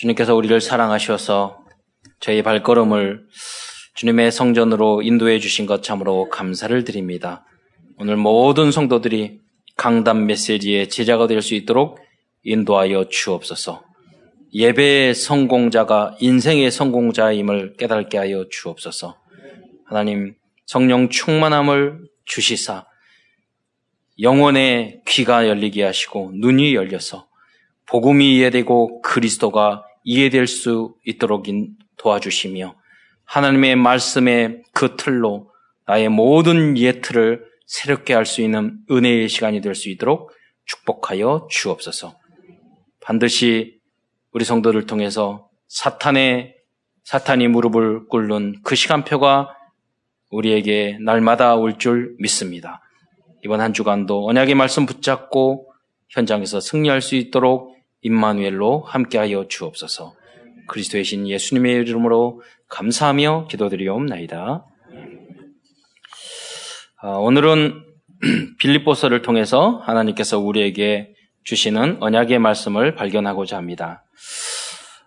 [0.00, 1.62] 주님께서 우리를 사랑하셔서
[2.20, 3.26] 저희 발걸음을
[3.94, 7.44] 주님의 성전으로 인도해 주신 것 참으로 감사를 드립니다.
[7.98, 9.40] 오늘 모든 성도들이
[9.76, 11.98] 강단 메시지의 제자가 될 수 있도록
[12.44, 13.82] 인도하여 주옵소서.
[14.54, 19.18] 예배의 성공자가 인생의 성공자임을 깨닫게 하여 주옵소서.
[19.84, 22.86] 하나님 성령 충만함을 주시사
[24.18, 27.26] 영혼의 귀가 열리게 하시고 눈이 열려서
[27.84, 31.46] 복음이 이해되고 그리스도가 이해될 수 있도록
[31.96, 32.74] 도와주시며
[33.24, 35.50] 하나님의 말씀의 그 틀로
[35.86, 40.32] 나의 모든 예틀을 새롭게 할 수 있는 은혜의 시간이 될 수 있도록
[40.64, 42.16] 축복하여 주옵소서.
[43.00, 43.78] 반드시
[44.32, 46.54] 우리 성도를 통해서 사탄의
[47.04, 49.48] 사탄이 무릎을 꿇는 그 시간표가
[50.30, 52.82] 우리에게 날마다 올 줄 믿습니다.
[53.44, 55.72] 이번 한 주간도 언약의 말씀 붙잡고
[56.10, 60.14] 현장에서 승리할 수 있도록 임마누엘로 함께하여 주옵소서.
[60.68, 64.64] 그리스도의 신 예수님의 이름으로 감사하며 기도드리옵나이다.
[67.02, 67.82] 아, 오늘은
[68.60, 74.04] 빌립보서를 통해서 하나님께서 우리에게 주시는 언약의 말씀을 발견하고자 합니다.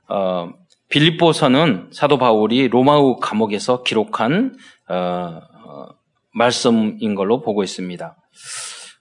[0.09, 0.51] 어,
[0.89, 4.55] 빌립보서는 사도 바울이 로마우 감옥에서 기록한
[4.89, 5.87] 어, 어,
[6.33, 8.15] 말씀인 걸로 보고 있습니다.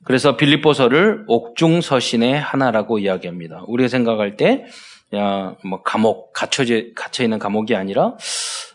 [0.04, 3.62] 그래서 빌립보서를 옥중서신의 하나라고 이야기합니다.
[3.66, 4.64] 우리가 생각할 때,
[5.14, 6.64] 야, 뭐 감옥 갇혀
[7.22, 8.16] 있는 감옥이 아니라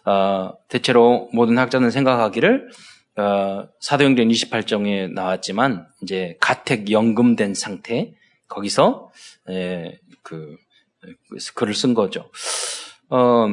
[0.06, 2.70] 어, 대체로 모든 학자는 생각하기를
[3.18, 8.14] 어, 사도행전 28장에 나왔지만 이제 가택 연금된 상태
[8.48, 9.10] 거기서
[9.50, 10.56] 에, 그
[11.56, 12.30] 글을 쓴 거죠.
[13.10, 13.48] 어,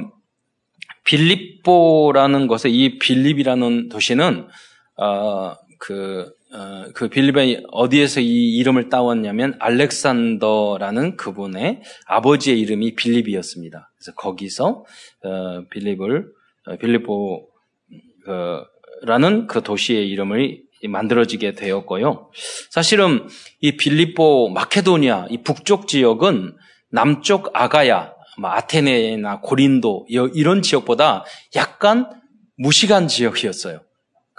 [1.04, 4.48] 빌립보라는 것에 이 빌립이라는 도시는
[4.96, 13.90] 어, 그, 어, 그 빌립이 어디에서 이 이름을 따왔냐면 알렉산더라는 그분의 아버지의 이름이 빌립이었습니다.
[13.96, 14.84] 그래서 거기서
[15.24, 16.26] 어, 빌립을
[16.66, 17.48] 어, 빌립보
[19.02, 22.30] 라는 그 도시의 이름을 만들어지게 되었고요.
[22.70, 23.26] 사실은
[23.60, 26.56] 이 빌립보 마케도니아 이 북쪽 지역은
[26.90, 31.24] 남쪽 아가야, 뭐 아테네나 고린도 이런 지역보다
[31.56, 32.08] 약간
[32.56, 33.83] 무시간 지역이었어요.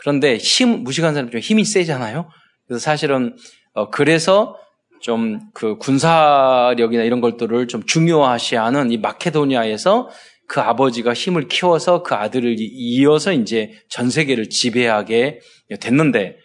[0.05, 2.29] 그런데 힘 무시간 사람 좀 힘이 세잖아요.
[2.67, 3.35] 그래서 사실은
[3.73, 4.55] 어 그래서
[5.01, 10.09] 좀 그 군사력이나 이런 것들을 좀 중요하시하는 이 마케도니아에서
[10.47, 15.39] 그 아버지가 힘을 키워서 그 아들을 이어서 이제 전 세계를 지배하게
[15.81, 16.37] 됐는데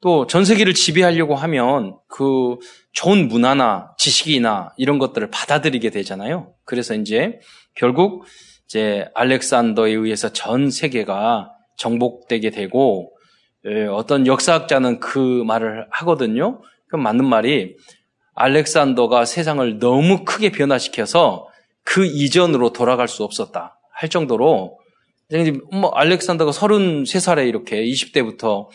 [0.00, 2.56] 또 전 세계를 지배하려고 하면 그
[2.92, 6.52] 좋은 문화나 지식이나 이런 것들을 받아들이게 되잖아요.
[6.64, 7.38] 그래서 이제
[7.76, 8.24] 결국
[8.66, 13.12] 이제 알렉산더에 의해서 전 세계가 정복되게 되고
[13.66, 16.60] 예, 어떤 역사학자는 그 말을 하거든요.
[16.88, 17.76] 그 맞는 말이
[18.34, 21.48] 알렉산더가 세상을 너무 크게 변화시켜서
[21.82, 24.78] 그 이전으로 돌아갈 수 없었다 할 정도로
[25.72, 28.68] 뭐 알렉산더가 33살에 이렇게 20대부터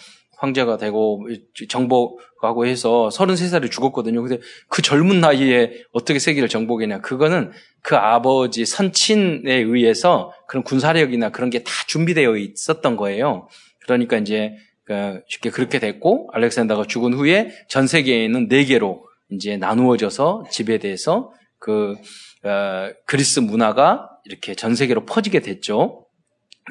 [0.43, 1.25] 황제가 되고
[1.69, 4.21] 정복하고 해서 33살에 죽었거든요.
[4.21, 6.99] 근데 그 젊은 나이에 어떻게 세계를 정복했냐?
[6.99, 13.47] 그거는 그 아버지 선친에 의해서 그런 군사력이나 그런 게 다 준비되어 있었던 거예요.
[13.83, 14.53] 그러니까 이제
[14.83, 21.95] 그 쉽게 그렇게 됐고 알렉산더가 죽은 후에 전 세계에는 네 개로 이제 나누어져서 지배돼서 그
[22.43, 26.02] 어, 그리스 문화가 이렇게 전 세계로 퍼지게 됐죠.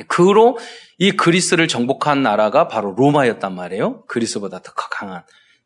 [0.09, 0.59] 그로
[0.99, 4.05] 이 그리스를 정복한 나라가 바로 로마였단 말이에요.
[4.07, 5.23] 그리스보다 더 강한.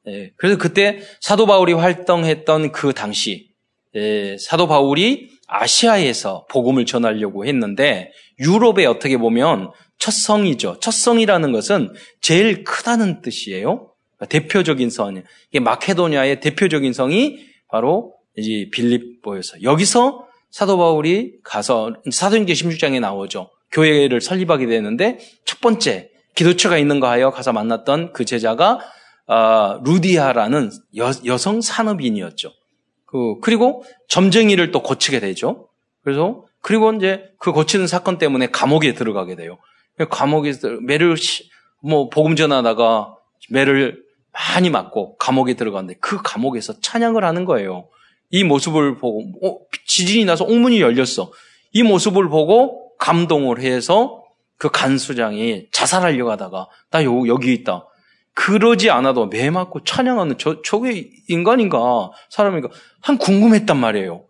[0.09, 3.51] 예, 그래서 그때 사도 바울이 활동했던 그 당시
[3.95, 10.79] 예, 사도 바울이 아시아에서 복음을 전하려고 했는데 유럽에 어떻게 보면 첫 성이죠.
[10.81, 13.93] 첫 성이라는 것은 제일 크다는 뜻이에요.
[14.29, 15.23] 대표적인 성.
[15.51, 17.39] 이게 마케도니아의 대표적인 성이
[17.69, 23.51] 바로 이 빌립보에서 여기서 사도 바울이 가서 사도행전 16장에 나오죠.
[23.77, 28.81] 교회를 설립하게 되는데 첫 번째 기도처가 있는가 하여 가서 만났던 그 제자가
[29.27, 32.53] 어, 루디아라는 여, 성 산업인이었죠.
[33.05, 35.69] 그 그리고 점쟁이를 또 고치게 되죠.
[36.03, 39.59] 그래서 그리고 이제 그 고치는 사건 때문에 감옥에 들어가게 돼요.
[40.11, 41.17] 감옥에서 매를
[41.83, 43.15] 뭐 복음 전하다가
[43.51, 44.03] 매를
[44.33, 47.89] 많이 맞고 감옥에 들어갔는데 그 감옥에서 찬양을 하는 거예요.
[48.31, 51.31] 이 모습을 보고 어, 지진이 나서 옥문이 열렸어.
[51.73, 54.23] 이 모습을 보고 감동을 해서
[54.59, 57.87] 그 간수장이 자살하려고 하다가 나 요, 여기 있다.
[58.35, 62.69] 그러지 않아도 매 맞고 찬양하는 저, 저게 인간인가 사람인가
[63.01, 64.27] 한 궁금했단 말이에요.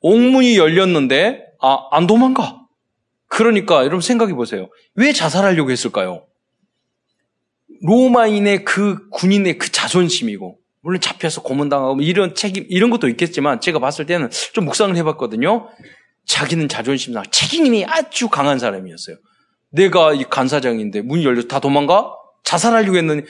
[0.00, 2.60] 옥문이 열렸는데 아, 안 도망가.
[3.26, 4.68] 그러니까 여러분 생각해 보세요.
[4.94, 6.26] 왜 자살하려고 했을까요?
[7.82, 13.78] 로마인의 그 군인의 그 자존심이고 물론 잡혀서 고문당하고 뭐 이런 책임, 이런 것도 있겠지만 제가
[13.78, 15.68] 봤을 때는 좀 묵상을 해봤거든요.
[16.30, 19.16] 자기는 자존심 상 책임이 아주 강한 사람이었어요.
[19.70, 22.14] 내가 이 간사장인데 문이 열려 다 도망가?
[22.44, 23.22] 자살하려고 했더니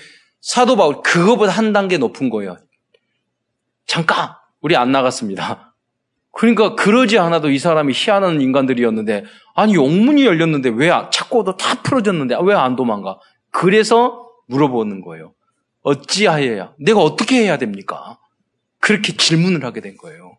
[0.43, 2.59] 사도 바울 그거보다 한 단계 높은 거예요.
[3.87, 4.31] 잠깐
[4.61, 5.75] 우리 안 나갔습니다.
[6.33, 9.25] 그러니까 그러지 않아도 이 사람이 희한한 인간들이었는데
[9.55, 13.19] 아니 영문이 열렸는데 왜 찾고도 다 풀어졌는데 왜 안 도망가?
[13.51, 15.33] 그래서 물어보는 거예요.
[15.83, 18.19] 어찌하여야 내가 어떻게 해야 됩니까?
[18.79, 20.37] 그렇게 질문을 하게 된 거예요.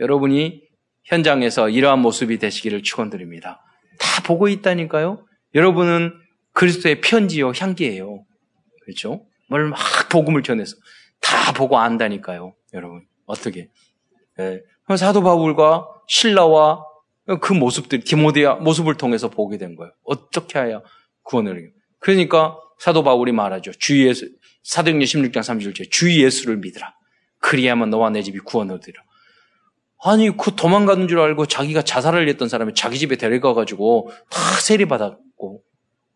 [0.00, 0.65] 여러분이
[1.06, 3.62] 현장에서 이러한 모습이 되시기를 축원드립니다.
[3.98, 5.24] 다 보고 있다니까요.
[5.54, 6.12] 여러분은
[6.52, 8.24] 그리스도의 편지요 향기예요.
[8.84, 9.24] 그렇죠?
[9.48, 9.78] 뭘 막
[10.10, 10.76] 복음을 전해서
[11.20, 12.54] 다 보고 안다니까요.
[12.74, 13.68] 여러분 어떻게?
[14.36, 14.60] 네.
[14.96, 16.84] 사도 바울과 신라와
[17.40, 19.92] 그 모습들 디모데야 모습을 통해서 보게 된 거예요.
[20.04, 20.80] 어떻게 해야
[21.22, 21.72] 구원을?
[21.98, 23.72] 그러니까 사도 바울이 말하죠.
[23.72, 24.28] 주 예수
[24.62, 26.94] 사도행전 16장 30절에 주 예수를 믿으라.
[27.40, 29.02] 그리야만 너와 내 집이 구원을 얻으리라.
[30.02, 35.62] 아니 그 도망가는 줄 알고 자기가 자살을 했던 사람이 자기 집에 데려가 가지고 다 세리받았고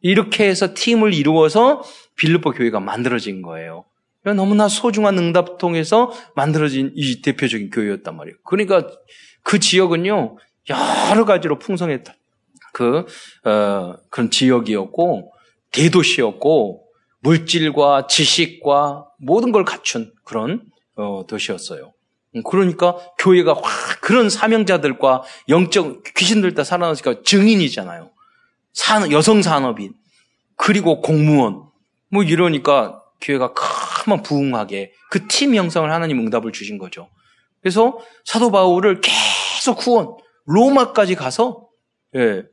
[0.03, 1.83] 이렇게 해서 팀을 이루어서
[2.17, 3.85] 빌립보 교회가 만들어진 거예요.
[4.25, 8.37] 너무나 소중한 응답 통해서 만들어진 이 대표적인 교회였단 말이에요.
[8.45, 8.87] 그러니까
[9.43, 10.37] 그 지역은요
[11.11, 12.15] 여러 가지로 풍성했다.
[12.73, 13.07] 그
[13.45, 15.33] 어, 그런 지역이었고
[15.73, 16.87] 대도시였고
[17.21, 20.63] 물질과 지식과 모든 걸 갖춘 그런
[20.97, 21.93] 어, 도시였어요.
[22.47, 28.11] 그러니까 교회가 확 그런 사명자들과 영적 귀신들 다 살아나니까 증인이잖아요.
[28.73, 29.95] 산, 여성 산업인
[30.57, 31.65] 그리고 공무원
[32.11, 37.09] 뭐 이러니까 교회가 크면 부흥하게 그 팀 형성을 하나님 응답을 주신 거죠.
[37.61, 40.17] 그래서 사도 바울을 계속 후원
[40.47, 41.69] 로마까지 가서
[42.17, 42.45] 예.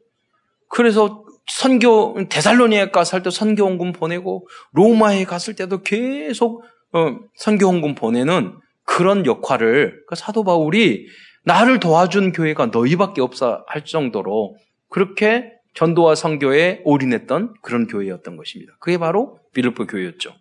[0.70, 6.64] 그래서 선교 데살로니아가 살때 선교 홍금 보내고 로마에 갔을 때도 계속
[6.94, 8.58] 어, 선교 홍금 보내는
[8.88, 11.06] 그런 역할을 그러니까 사도 바울이
[11.44, 14.56] 나를 도와준 교회가 너희밖에 없어 할 정도로
[14.90, 18.76] 그렇게 전도와 선교에 올인했던 그런 교회였던 것입니다.
[18.80, 20.34] 그게 바로 빌립보 교회였죠.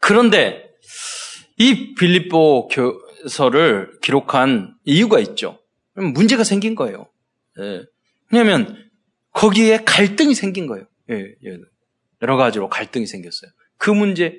[0.00, 0.70] 그런데
[1.58, 5.58] 이 빌립보 교서를 기록한 이유가 있죠.
[5.94, 7.10] 문제가 생긴 거예요.
[7.58, 7.82] 예.
[8.30, 8.88] 왜냐하면
[9.32, 10.86] 거기에 갈등이 생긴 거예요.
[11.10, 11.58] 예, 예.
[12.22, 13.50] 여러 가지로 갈등이 생겼어요.
[13.76, 14.38] 그 문제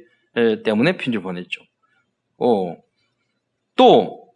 [0.64, 1.62] 때문에 편지를 보냈죠.
[2.38, 2.76] 어.
[3.76, 4.28] 또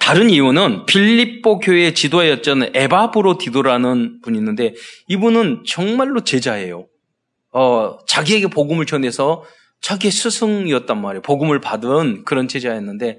[0.00, 4.74] 다른 이유는 빌립보 교회의 지도자였던 에바브로 디도라는 분이 있는데
[5.08, 6.86] 이분은 정말로 제자예요.
[7.52, 9.44] 어, 자기에게 복음을 전해서
[9.82, 11.22] 자기의 스승이었단 말이에요.
[11.22, 13.18] 복음을 받은 그런 제자였는데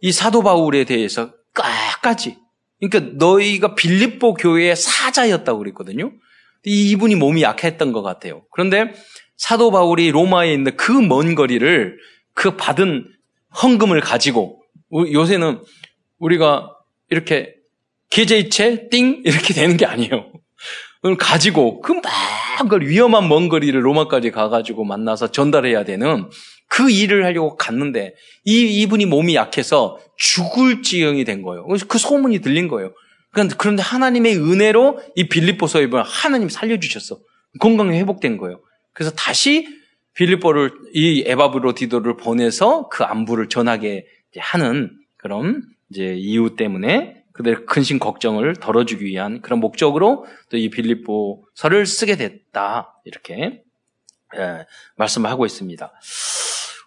[0.00, 2.38] 이 사도 바울에 대해서 끝까지
[2.80, 6.12] 그러니까 너희가 빌립보 교회의 사자였다고 그랬거든요.
[6.64, 8.42] 이분이 몸이 약했던 것 같아요.
[8.50, 8.92] 그런데
[9.36, 11.98] 사도 바울이 로마에 있는 그 먼 거리를
[12.34, 13.06] 그 받은
[13.62, 14.62] 헌금을 가지고
[14.92, 15.62] 요새는
[16.18, 16.76] 우리가
[17.10, 17.54] 이렇게
[18.10, 20.32] 계좌이체 띵 이렇게 되는 게 아니에요.
[21.18, 22.02] 가지고 그막
[22.82, 26.28] 위험한 먼 거리를 로마까지 가가지고 만나서 전달해야 되는
[26.68, 28.14] 그 일을 하려고 갔는데
[28.44, 31.66] 이 이분이 몸이 약해서 죽을 지경이 된 거예요.
[31.88, 32.92] 그 소문이 들린 거예요.
[33.32, 37.18] 그런데 하나님의 은혜로 이 빌립보서에 보면 하나님 살려주셨어.
[37.60, 38.60] 건강이 회복된 거예요.
[38.92, 39.66] 그래서 다시
[40.20, 44.04] 빌립보를 이 에바브로 디도를 보내서 그 안부를 전하게
[44.38, 51.86] 하는 그런 이제 이유 때문에 그들의 근심 걱정을 덜어주기 위한 그런 목적으로 또 이 빌립보서를
[51.86, 53.62] 쓰게 됐다 이렇게
[54.36, 55.90] 예, 말씀을 하고 있습니다.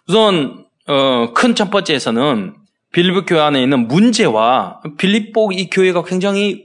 [0.08, 2.54] 우선 어, 큰 첫 번째에서는
[2.92, 6.64] 빌립보 교회 안에 있는 문제와 빌립보 이 교회가 굉장히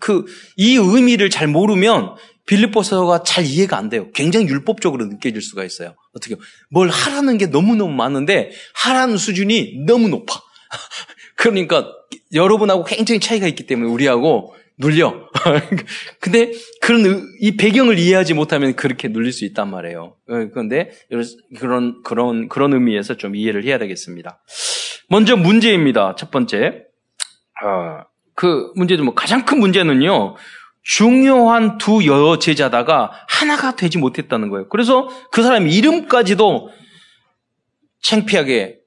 [0.00, 0.24] 그
[0.56, 2.16] 이 의미를 잘 모르면
[2.48, 4.10] 빌립보서가 잘 이해가 안 돼요.
[4.12, 5.94] 굉장히 율법적으로 느껴질 수가 있어요.
[6.14, 6.34] 어떻게
[6.70, 10.34] 뭘 하라는 게 너무너무 많은데 하라는 수준이 너무 높아.
[11.36, 11.92] 그러니까
[12.32, 15.28] 여러분하고 굉장히 차이가 있기 때문에 우리하고 눌려.
[16.20, 20.16] 근데 그런 이 배경을 이해하지 못하면 그렇게 눌릴 수 있단 말이에요.
[20.28, 20.90] 어, 그런데
[21.58, 24.42] 그런 그런 그런 의미에서 좀 이해를 해야 되겠습니다.
[25.08, 26.14] 먼저 문제입니다.
[26.16, 26.84] 첫 번째.
[27.64, 30.36] 어, 그 문제도 뭐 가장 큰 문제는요.
[30.88, 34.68] 중요한 두 여제자다가 하나가 되지 못했다는 거예요.
[34.70, 36.70] 그래서 그 사람 이름까지도
[38.02, 38.78] 창피하게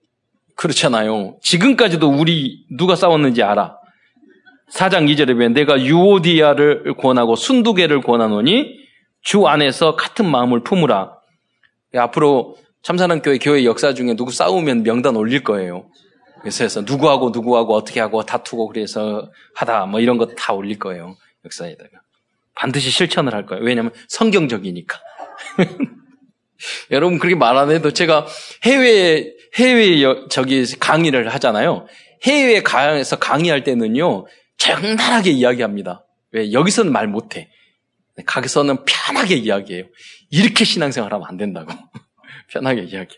[0.55, 1.37] 그렇잖아요.
[1.43, 3.77] 지금까지도 우리 누가 싸웠는지 알아.
[4.67, 8.79] 사장 2절에 보면 내가 유오디아를 권하고 순두개를 권하노니
[9.21, 11.13] 주 안에서 같은 마음을 품으라.
[11.95, 15.85] 앞으로 참사랑 교회 교회 역사 중에 누구 싸우면 명단 올릴 거예요.
[16.41, 21.15] 그래서 누구하고 누구하고 어떻게 하고 다투고 그래서 하다 뭐 이런 거 다 올릴 거예요.
[21.45, 22.01] 역사에다가.
[22.55, 23.63] 반드시 실천을 할 거예요.
[23.63, 24.99] 왜냐하면 성경적이니까.
[26.91, 28.27] 여러분 그렇게 말 안 해도 제가
[28.65, 31.87] 해외 해외 저기 강의를 하잖아요.
[32.23, 34.27] 해외 가에서 강의할 때는요.
[34.57, 36.05] 적나라하게 이야기합니다.
[36.31, 36.51] 왜?
[36.51, 37.49] 여기서는 말 못해.
[38.25, 39.85] 가서는 편하게 이야기해요.
[40.29, 41.71] 이렇게 신앙생활 하면 안 된다고.
[42.51, 43.17] 편하게 이야기.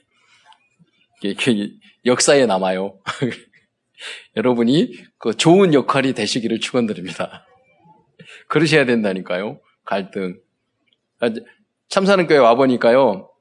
[1.22, 1.72] 이게
[2.06, 3.00] 역사에 남아요.
[4.38, 7.46] 여러분이 그 좋은 역할이 되시기를 축원드립니다.
[8.54, 9.60] 그러셔야 된다니까요.
[9.84, 10.40] 갈등.
[11.20, 11.28] 아,
[11.90, 13.32] 참사는 교회 와보니까요.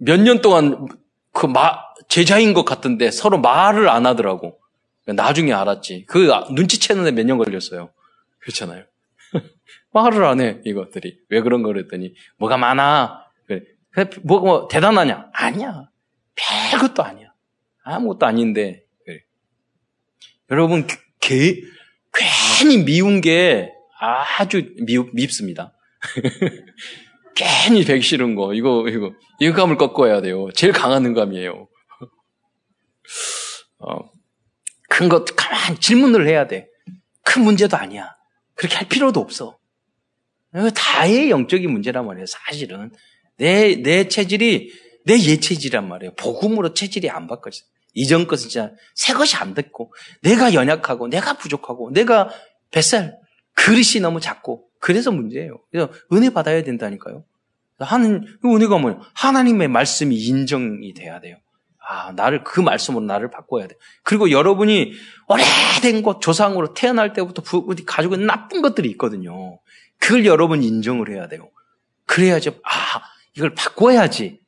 [0.00, 0.86] 몇 년 동안
[1.32, 4.60] 그 마, 제자인 것 같은데 서로 말을 안 하더라고.
[5.06, 6.04] 나중에 알았지.
[6.06, 7.90] 그 눈치채는데 몇 년 걸렸어요.
[8.40, 8.84] 그렇잖아요.
[9.94, 11.18] 말을 안 해, 이것들이.
[11.30, 13.24] 왜 그런 거 그랬더니, 뭐가 많아.
[13.46, 13.62] 그래.
[14.24, 15.30] 뭐, 뭐, 대단하냐?
[15.32, 15.88] 아니야.
[16.34, 17.32] 별것도 아니야.
[17.82, 18.84] 아무것도 아닌데.
[19.06, 19.20] 그래.
[20.50, 20.86] 여러분,
[21.18, 21.62] 개,
[22.12, 25.72] 괜히 미운 게 아주 미, 밉습니다.
[27.36, 30.48] 괜히 배기 싫은 거, 이거, 이거, 인감을 꺾어야 돼요.
[30.54, 31.52] 제일 강한 인감이에요.
[33.78, 33.98] 어,
[34.88, 36.66] 큰 것, 가만 질문을 해야 돼.
[37.24, 38.10] 큰 문제도 아니야.
[38.54, 39.58] 그렇게 할 필요도 없어.
[40.74, 42.90] 다의 영적인 문제란 말이에요, 사실은.
[43.36, 44.72] 내, 내 체질이
[45.06, 46.14] 내 예체질이란 말이에요.
[46.14, 47.62] 복음으로 체질이 안 바꿔져.
[47.94, 49.92] 이전 것은 진짜 새 것이 안 됐고,
[50.22, 52.30] 내가 연약하고, 내가 부족하고, 내가
[52.70, 53.19] 뱃살,
[53.64, 55.60] 그릇이 너무 작고, 그래서 문제예요.
[55.70, 57.24] 그래서 은혜 받아야 된다니까요.
[57.78, 59.00] 하는, 은혜가 뭐예요?
[59.14, 61.36] 하나님의 말씀이 인정이 돼야 돼요.
[61.86, 63.74] 아, 나를, 그 말씀으로 나를 바꿔야 돼.
[64.02, 64.92] 그리고 여러분이
[65.28, 67.42] 오래된 것, 조상으로 태어날 때부터
[67.84, 69.58] 가지고 있는 나쁜 것들이 있거든요.
[69.98, 71.50] 그걸 여러분 인정을 해야 돼요.
[72.06, 73.00] 그래야지, 아,
[73.36, 74.40] 이걸 바꿔야지.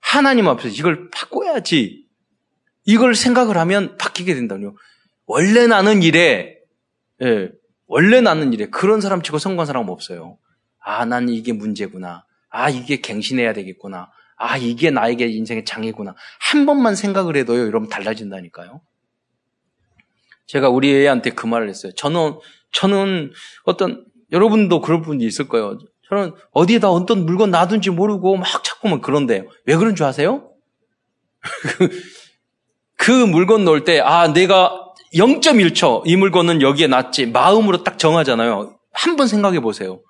[0.00, 2.06] 하나님 앞에서 이걸 바꿔야지.
[2.86, 4.74] 이걸 생각을 하면 바뀌게 된다요.
[5.26, 6.58] 원래 나는 이래.
[7.22, 7.50] 예,
[7.86, 8.66] 원래 나는 이래.
[8.66, 10.38] 그런 사람 치고 성공한 사람은 없어요.
[10.80, 12.24] 아, 난 이게 문제구나.
[12.50, 14.10] 아, 이게 갱신해야 되겠구나.
[14.36, 16.14] 아, 이게 나에게 인생의 장애구나.
[16.40, 18.80] 한 번만 생각을 해도요, 여러분 달라진다니까요.
[20.46, 21.92] 제가 우리 애한테 그 말을 했어요.
[21.96, 22.38] 저는,
[22.72, 23.32] 저는
[23.64, 25.78] 어떤 여러분도 그런 분이 있을 거예요.
[26.08, 30.50] 저는 어디에다 어떤 물건 놔둔지 모르고 막 자꾸만 그런데 왜 그런 줄 아세요?
[32.96, 34.83] 그 물건 놓을 때, 아, 내가
[35.14, 37.26] 0.1초 이 물건은 여기에 놨지.
[37.26, 38.76] 마음으로 딱 정하잖아요.
[38.92, 40.00] 한번 생각해 보세요.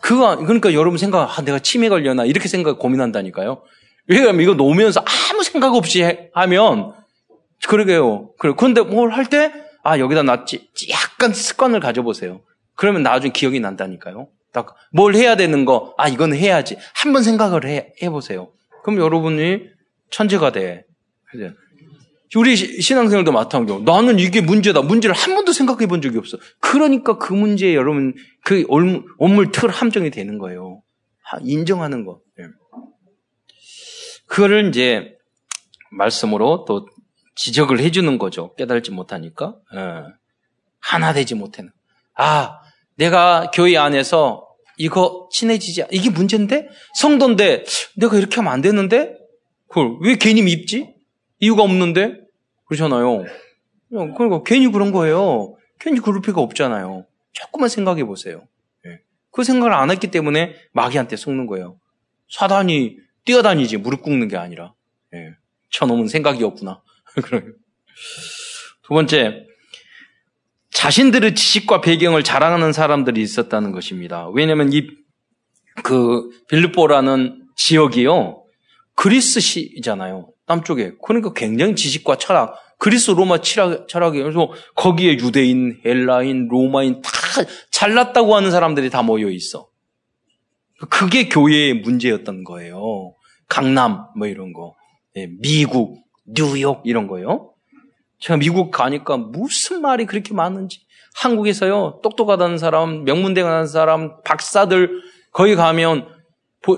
[0.00, 3.62] 그거, 그러니까 여러분 생각, 아, 내가 치매 걸려나 이렇게 생각 고민한다니까요.
[4.08, 6.92] 왜냐면 이거 놓으면서 아무 생각 없이 해, 하면,
[7.68, 8.32] 그러게요.
[8.38, 8.52] 그래.
[8.56, 9.52] 그런데 뭘 할 때,
[9.84, 10.70] 아, 여기다 놨지.
[10.90, 12.40] 약간 습관을 가져보세요.
[12.74, 14.28] 그러면 나중에 기억이 난다니까요.
[14.52, 16.76] 딱 뭘 해야 되는 거, 아 이건 해야지.
[16.94, 18.50] 한번 생각을 해, 해보세요.
[18.84, 19.60] 그럼 여러분이
[20.10, 20.84] 천재가 돼.
[21.30, 21.50] 그죠?
[22.36, 24.82] 우리 신앙생활도 마찬가지고 나는 이게 문제다.
[24.82, 26.38] 문제를 한 번도 생각해 본 적이 없어.
[26.60, 30.82] 그러니까 그 문제에 여러분 그 온물 틀 함정이 되는 거예요.
[31.42, 32.20] 인정하는 거.
[32.38, 32.44] 네.
[34.26, 35.14] 그거를 이제
[35.90, 36.86] 말씀으로 또
[37.34, 38.54] 지적을 해주는 거죠.
[38.54, 39.56] 깨달지 못하니까.
[39.74, 39.80] 네.
[40.80, 41.70] 하나 되지 못하는.
[42.14, 42.58] 아,
[42.96, 44.46] 내가 교회 안에서
[44.78, 46.68] 이거 친해지지, 이게 문제인데?
[46.94, 47.64] 성도인데
[47.96, 49.14] 내가 이렇게 하면 안 되는데?
[49.68, 50.94] 그걸 왜 괜히 밉지?
[51.38, 52.21] 이유가 없는데?
[52.76, 53.24] 그러잖아요.
[53.90, 55.56] 그러니까 괜히 그런 거예요.
[55.78, 57.06] 괜히 그럴 필요가 없잖아요.
[57.32, 58.46] 조금만 생각해 보세요.
[58.86, 59.00] 예.
[59.30, 61.78] 그 생각을 안 했기 때문에 마귀한테 속는 거예요.
[62.30, 64.74] 사단이 뛰어다니지 무릎 꿇는 게 아니라.
[65.14, 65.34] 예.
[65.70, 66.82] 저놈은 생각이 없구나.
[68.82, 69.46] 두 번째,
[70.70, 74.28] 자신들의 지식과 배경을 자랑하는 사람들이 있었다는 것입니다.
[74.28, 75.02] 왜냐하면 이
[75.82, 78.44] 그 빌립보라는 지역이요
[78.94, 80.28] 그리스시잖아요.
[80.46, 87.12] 남쪽에 그러니까 굉장히 지식과 철학 그리스 로마 철학, 철학이 그래서 거기에 유대인, 헬라인, 로마인 다
[87.70, 89.68] 잘났다고 하는 사람들이 다 모여 있어.
[90.90, 93.14] 그게 교회의 문제였던 거예요.
[93.46, 94.74] 강남 뭐 이런 거,
[95.14, 97.52] 예, 미국, 뉴욕 이런 거요.
[98.18, 100.80] 제가 미국 가니까 무슨 말이 그렇게 많은지.
[101.14, 104.90] 한국에서요, 똑똑하다는 사람, 명문대 가는 사람, 박사들,
[105.30, 106.08] 거기 가면,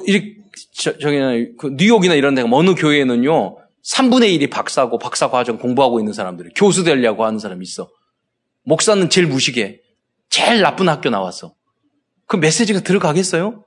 [0.07, 0.37] 이렇게,
[0.75, 1.17] 저, 저기,
[1.57, 6.85] 그 뉴욕이나 이런 데가 어느 교회는요, 3분의 1이 박사고, 박사 과정 공부하고 있는 사람들이 교수
[6.85, 7.91] 되려고 하는 사람이 있어.
[8.65, 9.81] 목사는 제일 무식해.
[10.31, 11.55] 제일 나쁜 학교 나왔어.
[12.27, 13.65] 그 메시지가 들어가겠어요?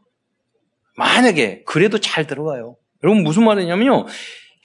[0.95, 2.75] 만약에, 그래도 잘 들어가요.
[3.03, 4.07] 여러분 무슨 말이냐면요.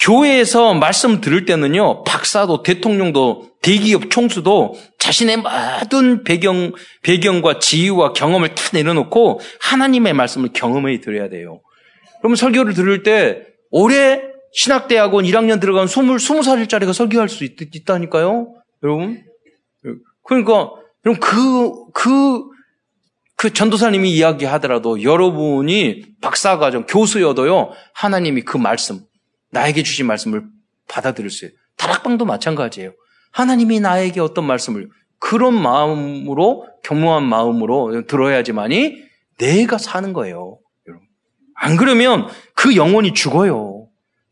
[0.01, 8.71] 교회에서 말씀 들을 때는요, 박사도 대통령도 대기업 총수도 자신의 모든 배경, 배경과 지위와 경험을 다
[8.73, 11.61] 내려놓고 하나님의 말씀을 경험해 드려야 돼요.
[12.19, 19.23] 그러면 설교를 들을 때 올해 신학대학원 1학년 들어간 20, 20살짜리가 설교할 수 있, 다니까요 여러분.
[20.25, 20.71] 그러니까,
[21.05, 22.43] 여러분, 그, 그,
[23.37, 29.01] 그 전도사님이 이야기하더라도 여러분이 박사과정, 교수여도요, 하나님이 그 말씀,
[29.51, 30.45] 나에게 주신 말씀을
[30.87, 31.57] 받아들일 수 있어요.
[31.77, 32.93] 다락방도 마찬가지예요.
[33.33, 39.03] 하나님이 나에게 어떤 말씀을 그런 마음으로 겸허한 마음으로 들어야지만이
[39.39, 40.59] 내가 사는 거예요.
[41.55, 43.82] 안 그러면 그 영혼이 죽어요.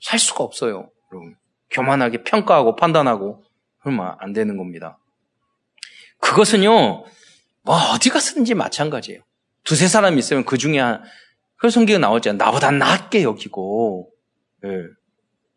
[0.01, 0.91] 살 수가 없어요.
[1.13, 1.37] 여러분.
[1.71, 3.45] 교만하게 평가하고 판단하고
[3.81, 4.99] 그러면 안 되는 겁니다.
[6.21, 7.05] 그것은요,
[7.63, 9.23] 뭐 어디 가서든지 마찬가지예요.
[9.65, 11.03] 두세 사람 있으면 그 중에 한,
[11.57, 12.39] 그 성경에 나왔잖아요.
[12.39, 14.11] 나보다 낫게 여기고,
[14.65, 14.69] 예.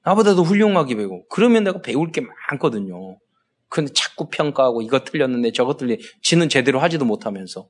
[0.06, 1.28] 나보다도 훌륭하게 배우고.
[1.30, 3.18] 그러면 내가 배울 게 많거든요.
[3.70, 7.68] 근데 자꾸 평가하고 이거 틀렸는데 저거 틀리, 지는 제대로 하지도 못하면서.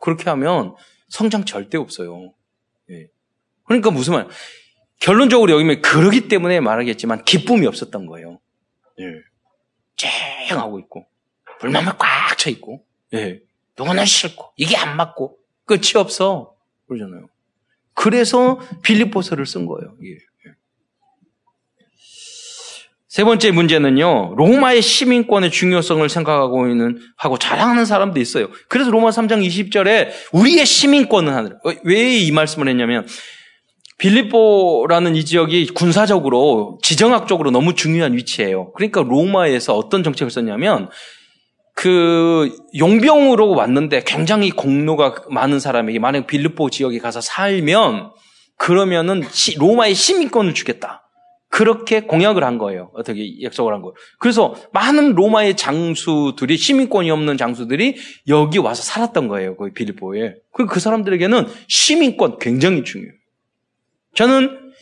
[0.00, 0.74] 그렇게 하면
[1.08, 2.32] 성장 절대 없어요.
[2.90, 3.08] 예.
[3.64, 4.28] 그러니까 무슨 말,
[5.00, 8.40] 결론적으로 여기면 그러기 때문에 말하겠지만 기쁨이 없었던 거예요.
[9.00, 9.04] 예.
[9.96, 11.06] 쨍하고 있고,
[11.60, 12.84] 불만만 꽉 차 있고,
[13.14, 13.40] 예.
[13.78, 16.54] 누구는 싫고, 이게 안 맞고, 끝이 없어.
[16.88, 17.28] 그러잖아요.
[17.94, 19.96] 그래서 빌립보서를 쓴 거예요.
[20.04, 20.18] 예.
[23.08, 28.48] 세 번째 문제는요, 로마의 시민권의 중요성을 생각하고 있는, 하고 자랑하는 사람도 있어요.
[28.68, 31.56] 그래서 로마 3장 20절에 우리의 시민권은 하느라.
[31.84, 33.06] 왜이 말씀을 했냐면,
[33.98, 38.72] 빌립보라는 이 지역이 군사적으로, 지정학적으로 너무 중요한 위치예요.
[38.72, 40.88] 그러니까 로마에서 어떤 정책을 썼냐면,
[41.74, 48.12] 그 용병으로 왔는데 굉장히 공로가 많은 사람에게 만약 빌립보 지역에 가서 살면
[48.56, 49.22] 그러면은
[49.58, 51.02] 로마의 시민권을 주겠다.
[51.48, 52.90] 그렇게 공약을 한 거예요.
[52.94, 53.94] 어떻게 약속을 한 거예요.
[54.18, 57.96] 그래서 많은 로마의 장수들이 시민권이 없는 장수들이
[58.28, 59.56] 여기 와서 살았던 거예요.
[59.56, 60.34] 거기 빌립보에.
[60.52, 63.12] 그 사람들에게는 시민권 굉장히 중요해요.
[64.14, 64.72] 저는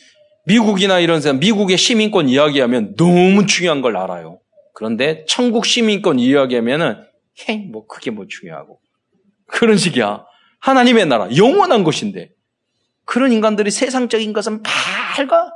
[0.45, 4.39] 미국이나 이런 사람, 미국의 시민권 이야기하면 너무 중요한 걸 알아요.
[4.73, 7.03] 그런데 천국 시민권 이야기하면은
[7.47, 8.79] 헤이 뭐 그게 뭐 중요하고
[9.47, 10.25] 그런 식이야.
[10.59, 12.29] 하나님의 나라 영원한 것인데
[13.05, 15.51] 그런 인간들이 세상적인 것은 밝아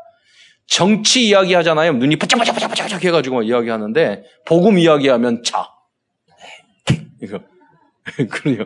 [0.67, 1.93] 정치 이야기 하잖아요.
[1.93, 5.65] 눈이 바짝바짝바짝바짝 해가지고 이야기하는데, 복음 이야기하면 자.
[7.24, 7.39] 이거.
[8.29, 8.65] 그래요.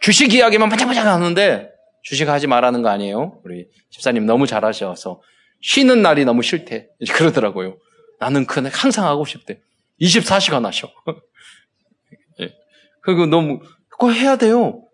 [0.00, 1.71] 주식 이야기만 바짝바짝 하는데,
[2.02, 3.40] 주식 하지 말라는 거 아니에요?
[3.44, 5.20] 우리 집사님 너무 잘하셔서.
[5.60, 6.88] 쉬는 날이 너무 싫대.
[7.12, 7.78] 그러더라고요.
[8.18, 9.60] 나는 그날 항상 하고 싶대.
[10.00, 10.90] 24시간 하셔.
[12.40, 12.54] 예.
[13.02, 14.84] 그리고 너무, 그거 해야 돼요.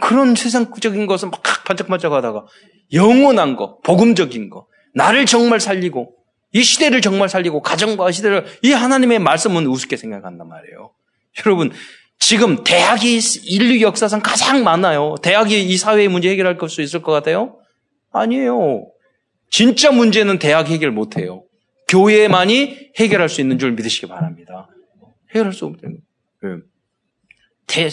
[0.00, 2.46] 그런 세상적인 것은 막 반짝반짝 하다가,
[2.92, 6.14] 영원한 거, 복음적인 거, 나를 정말 살리고
[6.52, 10.92] 이 시대를 정말 살리고 가정과 시대를 이 하나님의 말씀은 우습게 생각한단 말이에요.
[11.44, 11.72] 여러분
[12.24, 15.16] 지금 대학이 인류 역사상 가장 많아요.
[15.22, 17.58] 대학이 이 사회의 문제 해결할 수 있을 것 같아요?
[18.12, 18.86] 아니에요.
[19.50, 21.44] 진짜 문제는 대학 해결 못해요.
[21.88, 24.68] 교회만이 해결할 수 있는 줄 믿으시기 바랍니다.
[25.30, 25.90] 해결할 수 없대요.
[27.66, 27.88] 대,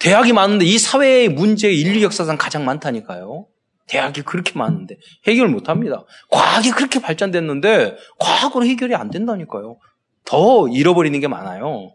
[0.00, 3.46] 대학이 많은데 이 사회의 문제 인류 역사상 가장 많다니까요.
[3.86, 4.96] 대학이 그렇게 많은데
[5.28, 6.04] 해결 못 합니다.
[6.30, 9.78] 과학이 그렇게 발전됐는데 과학으로 해결이 안 된다니까요.
[10.24, 11.94] 더 잃어버리는 게 많아요.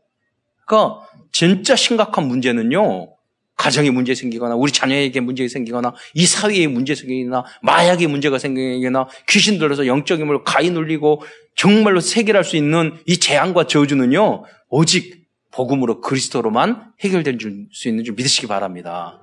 [0.74, 3.10] 그러니까 진짜 심각한 문제는요.
[3.56, 9.60] 가정에 문제 생기거나 우리 자녀에게 문제 생기거나 이 사회에 문제 생기거나 마약에 문제가 생기거나 귀신
[9.60, 11.22] 들어서 영적인 걸 가히 눌리고
[11.56, 14.44] 정말로 해결할 수 있는 이 재앙과 저주는요.
[14.70, 17.38] 오직 복음으로 그리스도로만 해결될
[17.72, 19.22] 수 있는 줄 믿으시기 바랍니다.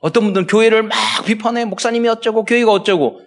[0.00, 0.94] 어떤 분들은 교회를 막
[1.26, 1.64] 비판해.
[1.64, 3.20] 목사님이 어쩌고, 교회가 어쩌고.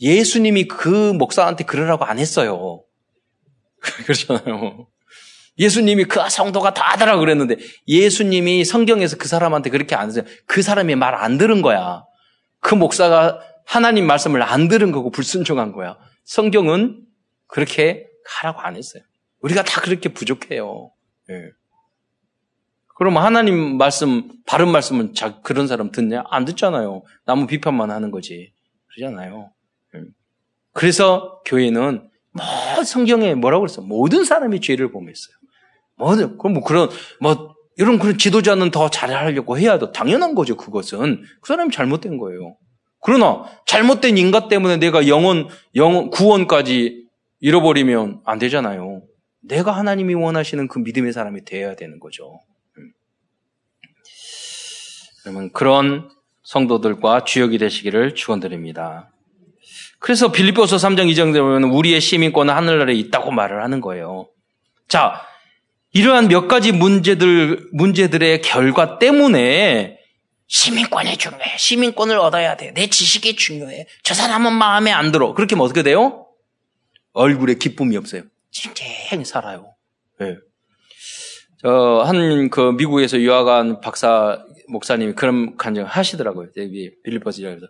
[0.00, 2.82] 예수님이 그 목사한테 그러라고 안 했어요.
[4.06, 4.88] 그렇잖아요.
[5.60, 10.24] 예수님이 그 성도가 다 하더라 그랬는데 예수님이 성경에서 그 사람한테 그렇게 안 했어요.
[10.46, 12.04] 그 사람이 말 안 들은 거야.
[12.60, 15.98] 그 목사가 하나님 말씀을 안 들은 거고 불순종한 거야.
[16.24, 17.02] 성경은
[17.46, 19.02] 그렇게 하라고 안 했어요.
[19.40, 20.90] 우리가 다 그렇게 부족해요.
[21.28, 21.34] 네.
[22.96, 26.24] 그럼 하나님 말씀, 바른 말씀은 자, 그런 사람 듣냐?
[26.28, 27.02] 안 듣잖아요.
[27.24, 28.52] 나무 비판만 하는 거지.
[28.94, 29.50] 그러잖아요.
[29.94, 30.12] 음.
[30.72, 33.80] 그래서 교회는 뭐 성경에 뭐라고 그랬어?
[33.82, 35.34] 모든 사람이 죄를 범했어요.
[36.00, 36.88] 모든, 그럼 뭐 그런,
[37.20, 39.86] 뭐, 이런 그런 지도자는 더 잘하려고 해야 돼.
[39.92, 41.22] 당연한 거죠, 그것은.
[41.40, 42.56] 그 사람이 잘못된 거예요.
[43.02, 47.06] 그러나, 잘못된 인간 때문에 내가 영원, 영원, 구원까지
[47.40, 49.02] 잃어버리면 안 되잖아요.
[49.42, 52.40] 내가 하나님이 원하시는 그 믿음의 사람이 되어야 되는 거죠.
[55.22, 56.10] 그러면 그런
[56.42, 59.10] 성도들과 주역이 되시기를 축원드립니다.
[59.98, 64.28] 그래서 빌립보서 3장 2장에 보면 우리의 시민권은 하늘나라에 있다고 말을 하는 거예요.
[64.88, 65.22] 자,
[65.92, 69.98] 이러한 몇 가지 문제들 문제들의 결과 때문에
[70.46, 71.58] 시민권이 중요해.
[71.58, 72.72] 시민권을 얻어야 돼.
[72.74, 73.86] 내 지식이 중요해.
[74.02, 75.32] 저 사람은 마음에 안 들어.
[75.34, 76.26] 그렇게 하면 어떻게 돼요?
[77.12, 78.22] 얼굴에 기쁨이 없어요.
[78.50, 79.74] 찡찡 살아요.
[80.18, 80.36] 네.
[81.62, 86.48] 저한 그 미국에서 유학한 박사 목사님이 그런 간증 하시더라고요.
[87.04, 87.66] 빌리버스에서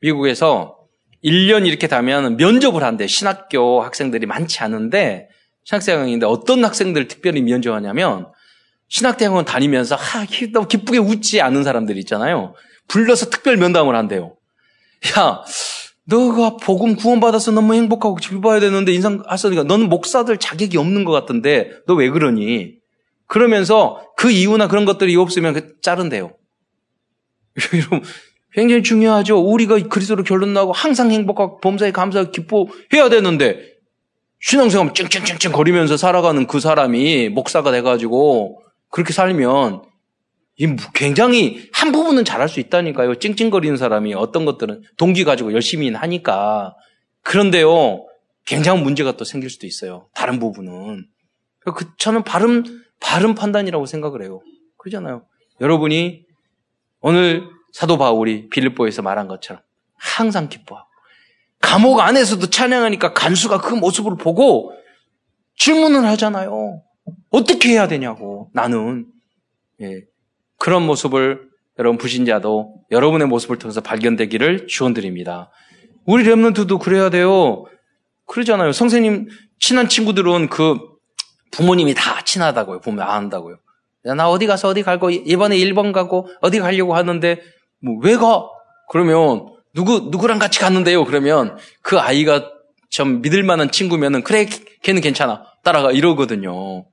[0.00, 0.78] 미국에서
[1.24, 3.06] 1년 이렇게 다면 면접을 한대.
[3.06, 5.28] 신학교 학생들이 많지 않은데
[5.66, 8.28] 신학생인데 어떤 학생들 특별히 면접하냐면
[8.88, 12.54] 신학대학원 다니면서 하, 너무 기쁘게 웃지 않는 사람들 있잖아요.
[12.86, 14.36] 불러서 특별 면담을 한대요.
[15.18, 15.42] 야,
[16.04, 21.10] 너가 복음 구원받아서 너무 행복하고 길 봐야 되는데 인상 하서니까 너는 목사들 자격이 없는 것
[21.10, 22.76] 같던데 너 왜 그러니?
[23.26, 26.32] 그러면서 그 이유나 그런 것들이 없으면 그 자른대요.
[27.74, 28.02] 여러분
[28.52, 29.38] 굉장히 중요하죠.
[29.38, 33.75] 우리가 그리스도로 결론 나고 항상 행복하고 범사에 감사하고 기뻐해야 되는데
[34.40, 39.82] 신앙생활 찡찡찡찡 거리면서 살아가는 그 사람이 목사가 돼가지고 그렇게 살면
[40.94, 43.16] 굉장히 한 부분은 잘할 수 있다니까요.
[43.16, 46.74] 찡찡거리는 사람이 어떤 것들은 동기 가지고 열심히 하니까.
[47.22, 48.06] 그런데요,
[48.46, 50.08] 굉장한 문제가 또 생길 수도 있어요.
[50.14, 51.06] 다른 부분은.
[51.60, 52.64] 그, 저는 바른,
[53.00, 54.40] 바른 판단이라고 생각을 해요.
[54.78, 55.26] 그러잖아요.
[55.60, 56.24] 여러분이
[57.00, 59.62] 오늘 사도 바울이 빌립보에서 말한 것처럼
[59.98, 60.88] 항상 기뻐하고
[61.60, 64.72] 감옥 안에서도 찬양하니까 간수가 그 모습을 보고
[65.58, 66.82] 질문을 하잖아요.
[67.30, 69.06] 어떻게 해야 되냐고 나는
[69.80, 70.02] 예,
[70.58, 75.50] 그런 모습을 여러분 부신자도 여러분의 모습을 통해서 발견되기를 축원드립니다.
[76.06, 77.64] 우리 렘넌트도 그래야 돼요.
[78.26, 78.72] 그러잖아요.
[78.72, 80.78] 선생님 친한 친구들은 그
[81.52, 82.80] 부모님이 다 친하다고요.
[82.80, 83.56] 보면 안다고요.
[84.16, 87.40] 나 어디 가서 어디 갈고 이번에 1번 가고 어디 가려고 하는데
[87.82, 88.44] 뭐 왜 가?
[88.88, 91.04] 그러면 누구 누구랑 같이 갔는데요.
[91.04, 92.50] 그러면 그 아이가
[92.88, 94.48] 좀 믿을 만한 친구면은 그래
[94.82, 96.86] 걔는 괜찮아 따라가 이러거든요.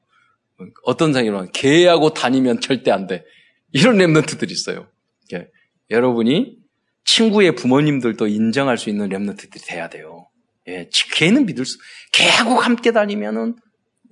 [0.84, 3.24] 어떤 상이로 걔하고 다니면 절대 안 돼.
[3.72, 4.88] 이런 랩런트들이 있어요.
[5.34, 5.48] 예.
[5.90, 6.58] 여러분이
[7.06, 10.28] 친구의 부모님들도 인정할 수 있는 랩런트들이 돼야 돼요.
[10.68, 11.78] 예, 걔는 믿을 수,
[12.12, 13.56] 걔하고 함께 다니면은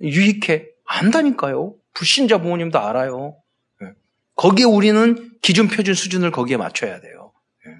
[0.00, 0.66] 유익해.
[0.84, 1.74] 안다니까요.
[1.94, 3.36] 불신자 부모님도 알아요.
[3.82, 3.92] 예.
[4.36, 7.32] 거기에 우리는 기준, 표준, 수준을 거기에 맞춰야 돼요.
[7.66, 7.72] 예.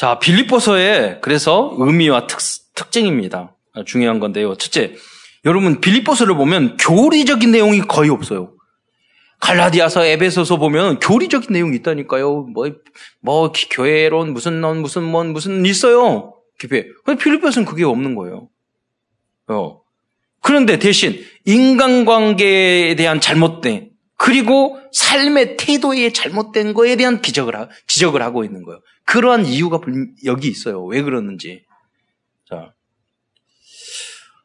[0.00, 2.38] 자, 빌립보서의 그래서 의미와 특,
[2.74, 3.54] 특징입니다.
[3.84, 4.54] 중요한 건데요.
[4.54, 4.94] 첫째,
[5.44, 8.54] 여러분 빌립보서를 보면 교리적인 내용이 거의 없어요.
[9.40, 12.44] 갈라디아서 에베소서 보면 교리적인 내용이 있다니까요.
[12.44, 12.70] 뭐,
[13.20, 16.32] 뭐, 교회론, 무슨 넌, 무슨 뭔, 무슨 있어요.
[16.58, 16.86] 교회.
[17.04, 18.48] 근데 필리포스는 그게 없는 거예요.
[19.48, 19.82] 어.
[20.40, 28.44] 그런데 대신 인간관계에 대한 잘못된, 그리고 삶의 태도에 잘못된 거에 대한 기적을, 하, 지적을 하고
[28.44, 28.80] 있는 거예요.
[29.10, 29.80] 그러한 이유가
[30.24, 30.84] 여기 있어요.
[30.84, 31.64] 왜 그러는지.
[32.48, 32.72] 자.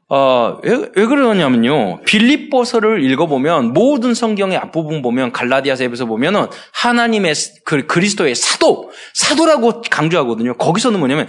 [0.09, 2.01] 어, 왜, 왜 그러냐면요.
[2.01, 10.55] 빌립보서를 읽어보면 모든 성경의 앞부분 보면 갈라디아서에서 보면은 하나님의 그 그리스도의 사도, 사도라고 강조하거든요.
[10.57, 11.27] 거기서는 뭐냐면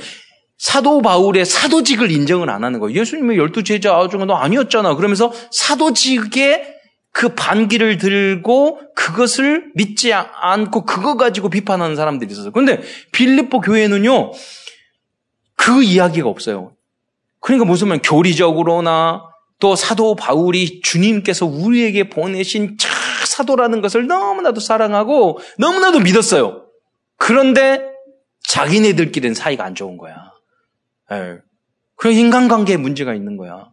[0.57, 2.99] 사도 바울의 사도직을 인정을 안 하는 거예요.
[2.99, 4.95] 예수님의 열두 제자 중에 너 아니었잖아.
[4.95, 6.76] 그러면서 사도직의
[7.17, 12.53] 그 반기를 들고 그것을 믿지 않고 그거 가지고 비판하는 사람들이 있었어요.
[12.53, 14.33] 그런데 빌립보 교회는요.
[15.57, 16.77] 그 이야기가 없어요.
[17.41, 19.23] 그러니까 무슨 말 교리적으로나
[19.61, 22.91] 또 사도 바울이 주님께서 우리에게 보내신 차
[23.25, 26.67] 사도라는 것을 너무나도 사랑하고 너무나도 믿었어요.
[27.17, 27.81] 그런데
[28.47, 30.17] 자기네들끼리는 사이가 안 좋은 거야.
[31.13, 31.39] 예.
[31.95, 33.71] 그런 인간관계에 문제가 있는 거야.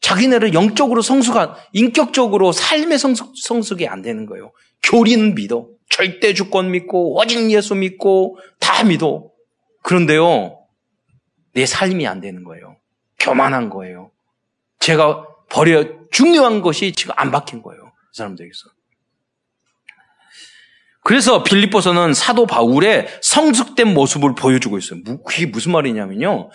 [0.00, 4.52] 자기네를 영적으로 성숙한, 인격적으로 삶의 성숙, 성숙이 안 되는 거예요.
[4.82, 5.66] 교리는 믿어.
[5.90, 9.28] 절대 주권 믿고, 오직 예수 믿고, 다 믿어.
[9.82, 10.58] 그런데요,
[11.52, 12.76] 내 삶이 안 되는 거예요.
[13.18, 14.10] 교만한 거예요.
[14.78, 17.82] 제가 버려 중요한 것이 지금 안 박힌 거예요.
[17.84, 18.70] 이 사람들에게서.
[21.02, 25.00] 그래서 빌립보서는 사도 바울의 성숙된 모습을 보여주고 있어요.
[25.24, 26.50] 그게 무슨 말이냐면요.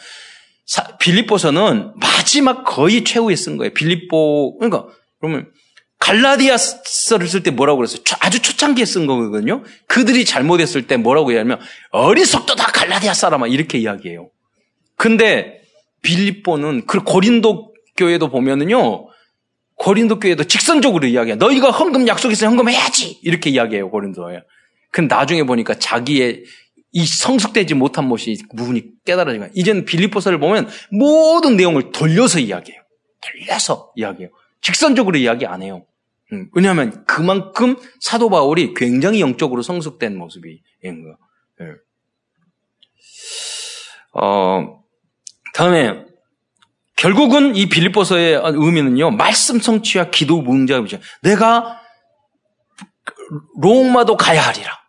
[1.00, 3.74] 빌립보서는 마지막 거의 최후에 쓴 거예요.
[3.74, 4.88] 빌립보 그러니까
[5.20, 5.52] 그러면
[6.00, 8.02] 갈라디아서를 쓸 때 뭐라고 그랬어요?
[8.20, 9.64] 아주 초창기에 쓴 거거든요.
[9.88, 11.60] 그들이 잘못했을 때 뭐라고 얘기하면
[11.92, 14.30] 어리석도 다 갈라디아 사람아 이렇게 이야기해요.
[14.98, 15.62] 근데
[16.02, 19.08] 빌립보는 그 고린도 교회도 보면은요.
[19.76, 21.36] 고린도 교회도 직선적으로 이야기해.
[21.38, 23.20] 너희가 헌금 약속했으면 헌금해야지.
[23.24, 24.42] 이렇게 이야기해요, 고린도에.
[24.92, 26.44] 근데 나중에 보니까 자기의
[26.94, 32.82] 이 성숙되지 못한 모습이 부분이 깨달아지니까 이제는 빌립보서를 보면 모든 내용을 돌려서 이야기해요.
[33.20, 34.30] 돌려서 이야기해요.
[34.62, 35.86] 직선적으로 이야기 안 해요.
[36.32, 41.18] 음, 왜냐하면 그만큼 사도 바울이 굉장히 영적으로 성숙된 모습이 있는 거예요.
[41.62, 41.66] 예.
[44.14, 44.84] 어,
[45.56, 46.06] 다음에
[46.96, 49.12] 결국은 이 빌립보서의 의미는요.
[49.12, 51.00] 말씀 성취와 기도 문제이죠.
[51.24, 51.82] 내가
[53.60, 54.83] 로마도 가야 하리라.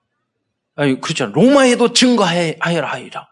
[0.77, 1.33] 아니 그렇잖아.
[1.33, 3.29] 로마에도 증거하여야 하리라.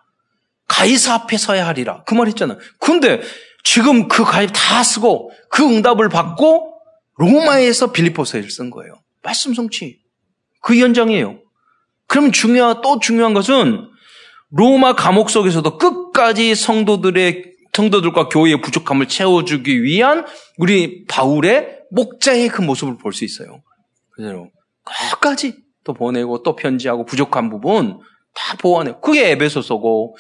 [0.69, 2.03] 가이사 앞에 서야 하리라.
[2.05, 2.57] 그 말 했잖아.
[2.79, 3.21] 근데
[3.65, 6.73] 지금 그 가입 다 쓰고 그 응답을 받고
[7.17, 8.95] 로마에서 빌립보서를 쓴 거예요.
[9.23, 10.01] 말씀 성취.
[10.61, 11.41] 그 현장이에요.
[12.07, 13.89] 그러면 중요한 또 중요한 것은
[14.51, 20.27] 로마 감옥 속에서도 끝까지 성도들의 성도들과 교회의 부족함을 채워주기 위한
[20.59, 23.63] 우리 바울의 목자의 그 모습을 볼 수 있어요.
[24.11, 24.51] 그대로
[24.85, 28.01] 끝까지 또 보내고 또 편지하고 부족한 부분
[28.35, 28.95] 다 보완해.
[29.03, 30.17] 그게 에베소서고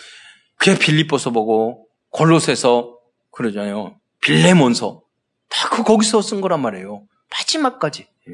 [0.56, 2.96] 그게 빌립보서 보고 골로새서
[3.30, 3.96] 그러잖아요.
[4.22, 5.02] 빌레몬서
[5.48, 7.04] 다 그 거기서 쓴 거란 말이에요.
[7.30, 8.06] 마지막까지.
[8.28, 8.32] 예.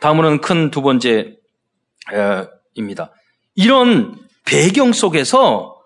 [0.00, 1.38] 다음으로는 큰 두 번째입니다.
[3.54, 5.76] 이런 배경 속에서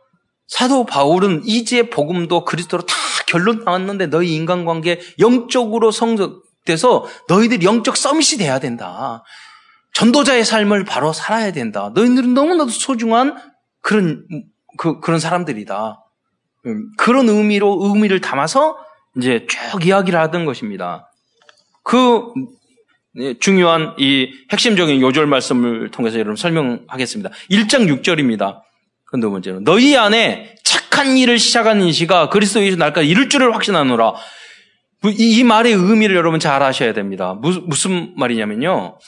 [0.47, 2.95] 사도 바울은 이제 복음도 그리스도로 다
[3.27, 9.25] 결론 나왔는데 너희 인간관계 영적으로 성적 돼서 너희들 영적 서밋이 돼야 된다.
[9.95, 11.91] 전도자의 삶을 바로 살아야 된다.
[11.95, 13.37] 너희들은 너무나도 소중한
[13.81, 14.25] 그런
[14.77, 16.05] 그, 그런 사람들이다.
[16.67, 18.77] 음, 그런 의미로 의미를 담아서
[19.17, 21.11] 이제 쭉 이야기를 하던 것입니다.
[21.83, 22.23] 그
[23.15, 27.31] 네, 중요한 이 핵심적인 요절 말씀을 통해서 여러분 설명하겠습니다.
[27.51, 28.61] 1장 6절입니다.
[29.07, 34.13] 그두 번째로 너희 안에 착한 일을 시작하는 시가 그리스도 예수 날까지 이룰 줄을 확신하노라.
[35.05, 37.35] 이, 이, 말의 의미를 여러분 잘 아셔야 됩니다.
[37.35, 38.99] 무슨, 무슨 말이냐면요.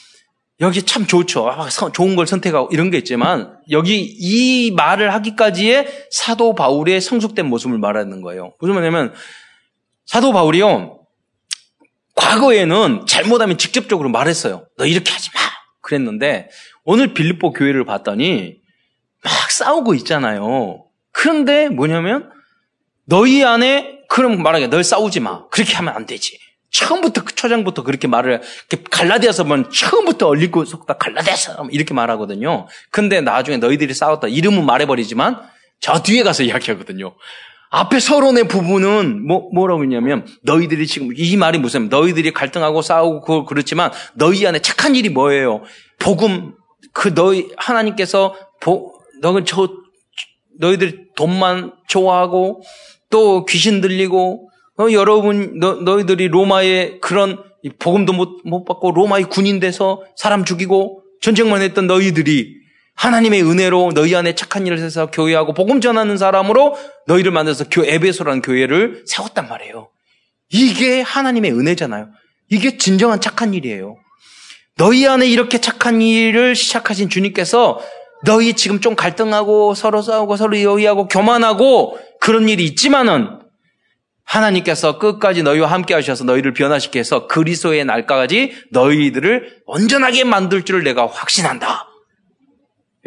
[0.61, 1.49] 여기 참 좋죠.
[1.49, 7.79] 아, 좋은 걸 선택하고 이런 게 있지만 여기 이 말을 하기까지의 사도 바울의 성숙된 모습을
[7.79, 8.53] 말하는 거예요.
[8.59, 9.13] 무슨 말이냐면
[10.05, 10.99] 사도 바울이요.
[12.15, 14.67] 과거에는 잘못하면 직접적으로 말했어요.
[14.77, 15.39] 너 이렇게 하지 마.
[15.81, 16.49] 그랬는데
[16.83, 18.57] 오늘 빌립보 교회를 봤더니
[19.23, 20.85] 막 싸우고 있잖아요.
[21.11, 22.29] 그런데 뭐냐면
[23.05, 25.47] 너희 안에 그럼 말하게 널 싸우지 마.
[25.47, 26.37] 그렇게 하면 안 되지.
[26.69, 28.41] 처음부터 그 초장부터 그렇게 말을
[28.89, 32.67] 갈라디아서 보면 처음부터 얼리고 속다 갈라디아서 이렇게 말하거든요.
[32.91, 35.39] 근데 나중에 너희들이 싸웠다 이름은 말해버리지만
[35.79, 37.15] 저 뒤에 가서 이야기하거든요.
[37.69, 43.91] 앞에 서론의 부분은 뭐, 뭐라고 했냐면 너희들이 지금 이 말이 무슨 너희들이 갈등하고 싸우고 그렇지만
[44.13, 45.63] 너희 안에 착한 일이 뭐예요?
[45.99, 46.53] 복음
[46.91, 49.69] 그 너희 하나님께서 보, 너는 저
[50.59, 52.61] 너희들이 돈만 좋아하고
[53.11, 57.37] 또 귀신 들리고 어, 여러분 너, 너희들이 로마의 그런
[57.77, 62.61] 복음도 못, 못 받고 로마의 군인 돼서 사람 죽이고 전쟁만 했던 너희들이
[62.95, 66.75] 하나님의 은혜로 너희 안에 착한 일을 해서 교회하고 복음 전하는 사람으로
[67.07, 69.89] 너희를 만들어서 교 에베소라는 교회를 세웠단 말이에요.
[70.49, 72.09] 이게 하나님의 은혜잖아요.
[72.49, 73.97] 이게 진정한 착한 일이에요.
[74.77, 77.79] 너희 안에 이렇게 착한 일을 시작하신 주님께서
[78.23, 83.39] 너희 지금 좀 갈등하고 서로 싸우고 서로 여의하고 교만하고 그런 일이 있지만은
[84.23, 91.07] 하나님께서 끝까지 너희와 함께 하셔서 너희를 변화시켜 서 그리스도의 날까지 너희들을 온전하게 만들 줄을 내가
[91.07, 91.87] 확신한다.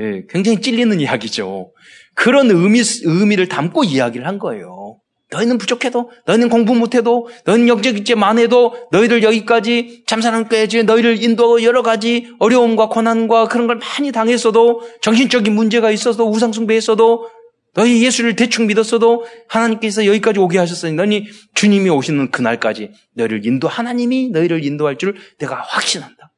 [0.00, 1.72] 예, 굉장히 찔리는 이야기죠.
[2.14, 4.83] 그런 의미, 의미를 담고 이야기를 한 거예요.
[5.30, 11.82] 너희는 부족해도, 너희는 공부 못해도, 너희는 영적이지 만 해도, 너희들 여기까지 참사랑교회지 너희를 인도 여러
[11.82, 17.28] 가지 어려움과 고난과 그런 걸 많이 당했어도, 정신적인 문제가 있어도, 우상숭배했어도,
[17.74, 24.30] 너희 예수를 대충 믿었어도 하나님께서 여기까지 오게 하셨으니 너희 주님이 오시는 그날까지 너희를 인도 하나님이
[24.30, 26.32] 너희를 인도할 줄 내가 확신한다.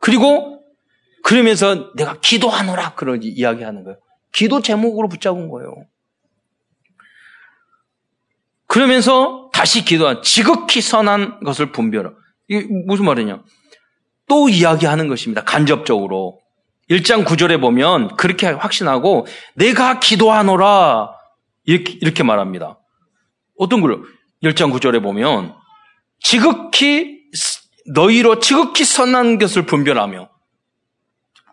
[0.00, 0.64] 그리고
[1.22, 3.98] 그러면서 내가 기도하노라 그런 이야기하는 거예요.
[4.32, 5.72] 기도 제목으로 붙잡은 거예요.
[8.66, 12.12] 그러면서 다시 기도한 지극히 선한 것을 분별하.
[12.48, 13.42] 이게 무슨 말이냐?
[14.28, 15.44] 또 이야기하는 것입니다.
[15.44, 16.40] 간접적으로.
[16.90, 21.12] 1장 9절에 보면 그렇게 확신하고 내가 기도하노라
[21.64, 22.78] 이렇게, 이렇게 말합니다.
[23.58, 24.02] 어떤 걸
[24.42, 25.54] 1장 9절에 보면
[26.20, 27.20] 지극히
[27.94, 30.28] 너희로 지극히 선한 것을 분별하며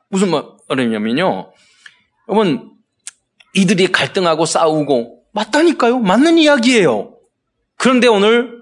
[0.10, 0.32] 무슨
[0.68, 1.54] 말이냐면요.
[2.28, 2.72] 여러분,
[3.54, 6.00] 이들이 갈등하고 싸우고 맞다니까요.
[6.00, 7.18] 맞는 이야기예요.
[7.78, 8.62] 그런데 오늘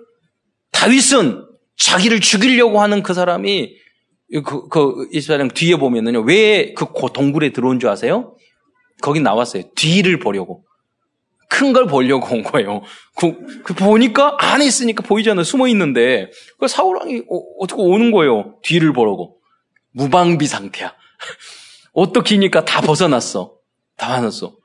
[0.71, 1.45] 다윗은
[1.77, 3.75] 자기를 죽이려고 하는 그 사람이
[4.45, 6.21] 그, 그 이스라엘 뒤에 보면은요.
[6.21, 8.35] 왜 그 동굴에 들어온 줄 아세요?
[9.01, 9.63] 거기 나왔어요.
[9.75, 10.65] 뒤를 보려고.
[11.49, 12.83] 큰 걸 보려고 온 거예요.
[13.15, 15.43] 그, 그 보니까 안에 있으니까 보이잖아요.
[15.43, 16.29] 숨어 있는데.
[16.59, 18.59] 그 사울왕이 어, 떻게 오는 거예요.
[18.61, 19.37] 뒤를 보려고.
[19.91, 20.93] 무방비 상태야.
[22.21, 23.55] 기니까 다 벗어났어.
[23.97, 24.58] 다 벗었어.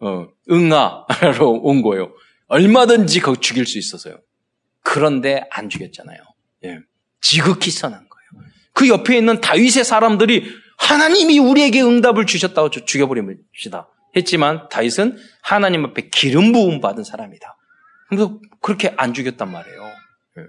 [0.00, 2.12] 어, 응아로 온 거예요.
[2.48, 4.18] 얼마든지 거 죽일 수 있어서요.
[4.82, 6.18] 그런데 안 죽였잖아요.
[6.64, 6.78] 예.
[7.20, 8.50] 지극히 선한 거예요.
[8.72, 13.88] 그 옆에 있는 다윗의 사람들이 하나님이 우리에게 응답을 주셨다고 죽여버립시다.
[14.16, 17.56] 했지만 다윗은 하나님 앞에 기름 부음 받은 사람이다.
[18.08, 19.84] 그래서 그렇게 안 죽였단 말이에요.
[20.38, 20.42] 예.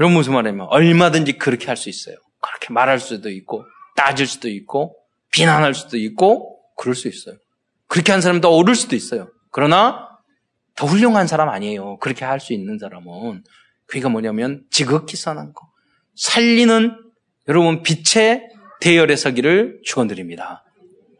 [0.00, 2.16] 여러분 무슨 말이냐면 얼마든지 그렇게 할 수 있어요.
[2.40, 3.64] 그렇게 말할 수도 있고
[3.94, 4.96] 따질 수도 있고
[5.30, 7.36] 비난할 수도 있고 그럴 수 있어요.
[7.88, 9.30] 그렇게 한 사람도 오를 수도 있어요.
[9.50, 10.08] 그러나
[10.76, 11.98] 더 훌륭한 사람 아니에요.
[11.98, 13.42] 그렇게 할 수 있는 사람은
[13.86, 15.68] 그게 뭐냐면 지극히 선한 거.
[16.16, 16.96] 살리는
[17.48, 18.48] 여러분 빛의
[18.80, 20.64] 대열에 서기를 축원드립니다.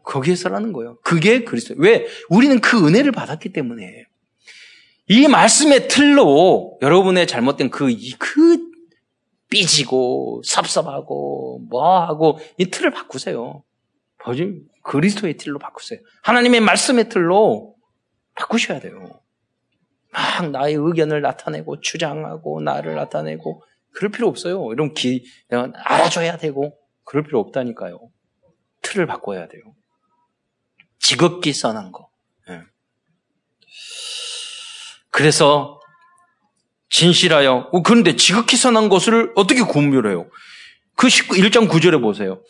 [0.05, 0.99] 거기에서라는 거예요.
[1.03, 1.75] 그게 그리스도.
[1.79, 2.07] 왜?
[2.29, 4.05] 우리는 그 은혜를 받았기 때문에
[5.09, 7.87] 이 말씀의 틀로 여러분의 잘못된 그,
[8.19, 8.59] 그
[9.49, 13.63] 삐지고 섭섭하고 뭐하고 이 틀을 바꾸세요.
[14.25, 14.63] 뭐지?
[14.87, 16.01] 그리스도의 틀로 바꾸세요.
[16.23, 17.75] 하나님의 말씀의 틀로
[18.37, 19.21] 바꾸셔야 돼요.
[20.13, 24.73] 막 나의 의견을 나타내고 주장하고 나를 나타내고 그럴 필요 없어요.
[24.73, 27.99] 이런 기, 알아줘야 되고 그럴 필요 없다니까요.
[28.83, 29.63] 틀을 바꿔야 돼요.
[31.01, 32.09] 지극히 선한 거.
[32.49, 32.61] 네.
[35.11, 35.81] 그래서
[36.91, 40.31] 진실하여 어, 그런데 지극히 선한 것을 어떻게 구별해요?
[40.95, 42.43] 그 1장 9절에 보세요.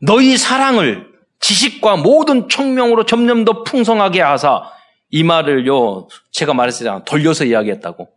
[0.00, 1.09] 너희 사랑을
[1.40, 4.62] 지식과 모든 청명으로 점점 더 풍성하게 하사
[5.10, 8.08] 이 말을요 제가 말했잖아요 돌려서 이야기했다고.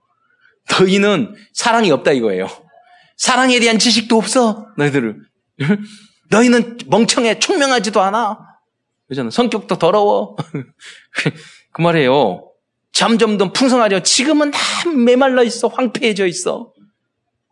[0.79, 2.47] 너희는 사랑이 없다 이거예요.
[3.17, 5.23] 사랑에 대한 지식도 없어 너희들은
[6.29, 8.39] 너희는 멍청해 총명하지도 않아.
[9.07, 9.29] 그잖아.
[9.29, 10.35] 성격도 더러워.
[11.71, 12.49] 그 말이에요.
[12.91, 14.59] 점점 더 풍성하죠 지금은 다
[14.89, 16.72] 메말라 있어 황폐해져 있어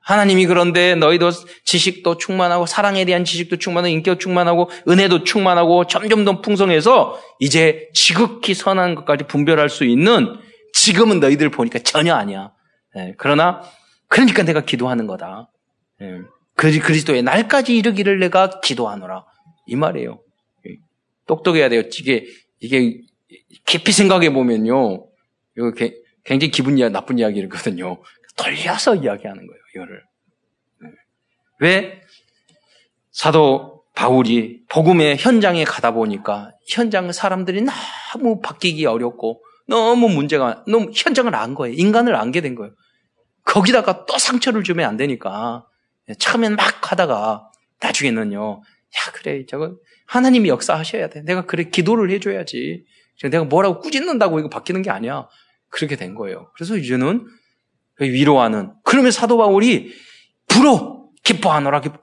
[0.04, 1.30] 하나님이 그런데 너희도
[1.64, 8.54] 지식도 충만하고 사랑에 대한 지식도 충만하고 인격 충만하고 은혜도 충만하고 점점 더 풍성해서 이제 지극히
[8.54, 10.38] 선한 것까지 분별할 수 있는
[10.74, 12.52] 지금은 너희들 보니까 전혀 아니야.
[12.96, 13.62] 네, 그러나
[14.08, 15.52] 그러니까 내가 기도하는 거다.
[16.00, 16.22] 네,
[16.56, 19.26] 그리스도의 날까지 이르기를 내가 기도하노라
[19.68, 20.20] 이 말이에요.
[20.68, 20.78] 예,
[21.28, 21.84] 똑똑해야 돼요.
[22.00, 22.26] 이게
[22.60, 23.02] 이게
[23.66, 25.06] 깊이 생각해 보면요,
[25.58, 25.72] 이거
[26.24, 28.02] 굉장히 기분 나쁜 이야기거든요.
[28.38, 29.62] 돌려서 이야기하는 거예요.
[29.76, 30.04] 이거를.
[30.82, 30.90] 네.
[31.60, 32.02] 왜?
[33.12, 37.62] 사도 바울이 복음의 현장에 가다 보니까 현장 사람들이
[38.14, 41.76] 너무 바뀌기 어렵고 너무 문제가 너무 현장을 안 거예요.
[41.78, 42.74] 인간을 안게 된 거예요.
[43.44, 45.66] 거기다가 또 상처를 주면 안 되니까
[46.20, 47.50] 처음엔 막 하다가
[47.82, 48.62] 나중에는요.
[48.62, 49.76] 야 그래 저거
[50.08, 51.22] 하나님이 역사하셔야 돼.
[51.22, 52.86] 내가 그래 기도를 해줘야지.
[53.24, 55.28] 내가 뭐라고 꾸짖는다고 이거 바뀌는 게 아니야.
[55.70, 56.52] 그렇게 된 거예요.
[56.56, 57.26] 그래서 이제는
[58.08, 58.74] 위로하는.
[58.84, 59.94] 그러면 사도 바울이
[60.48, 62.00] 불어 기뻐하노라 기뻐.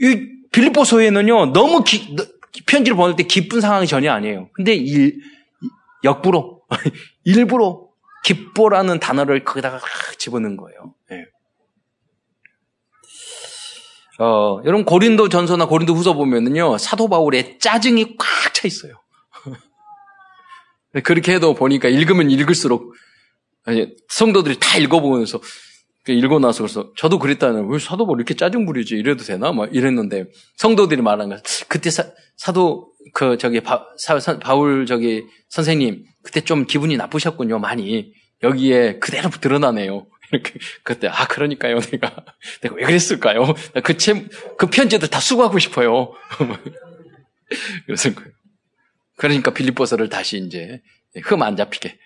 [0.00, 2.16] 이 빌립보서에는요 너무 기,
[2.66, 4.48] 편지를 보낼 때 기쁜 상황이 전혀 아니에요.
[4.52, 5.20] 근데 일,
[6.04, 6.62] 역부로
[7.24, 7.88] 일부러
[8.24, 9.80] 기뻐라는 단어를 거기다가
[10.18, 10.94] 집어넣은 거예요.
[11.10, 11.26] 네.
[14.18, 18.94] 어, 여러분 고린도 전서나 고린도 후서 보면은요 사도 바울의 짜증이 꽉 차 있어요.
[21.04, 22.94] 그렇게 해도 보니까 읽으면 읽을수록
[23.64, 25.40] 아니, 성도들이 다 읽어보면서
[26.06, 28.94] 읽고 나서 그래서 저도 그랬다는 왜 사도 뭐 이렇게 짜증 부리지?
[28.94, 29.52] 이래도 되나?
[29.52, 31.36] 막 이랬는데 성도들이 말한 거
[31.68, 32.04] 그때 사,
[32.52, 38.12] 도 그 저기 바, 사, 바울 저기 선생님 그때 좀 기분이 나쁘셨군요 많이.
[38.42, 40.06] 여기에 그대로 드러나네요.
[40.32, 42.24] 이렇게 그때 아 그러니까요 내가.
[42.62, 43.54] 내가 왜 그랬을까요?
[43.82, 46.12] 그책그 그 편지들 다 수고하고 싶어요.
[47.86, 48.10] 그래서
[49.16, 50.80] 그러니까 빌립보서를 다시 이제
[51.22, 51.96] 흠 안 잡히게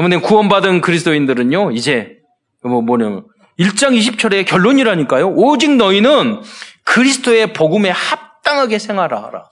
[0.00, 2.16] 때문에 구원받은 그리스도인들은요, 이제,
[2.62, 3.24] 뭐, 뭐냐면,
[3.58, 5.28] 1장 20절의 결론이라니까요.
[5.36, 6.40] 오직 너희는
[6.84, 9.48] 그리스도의 복음에 합당하게 생활하라.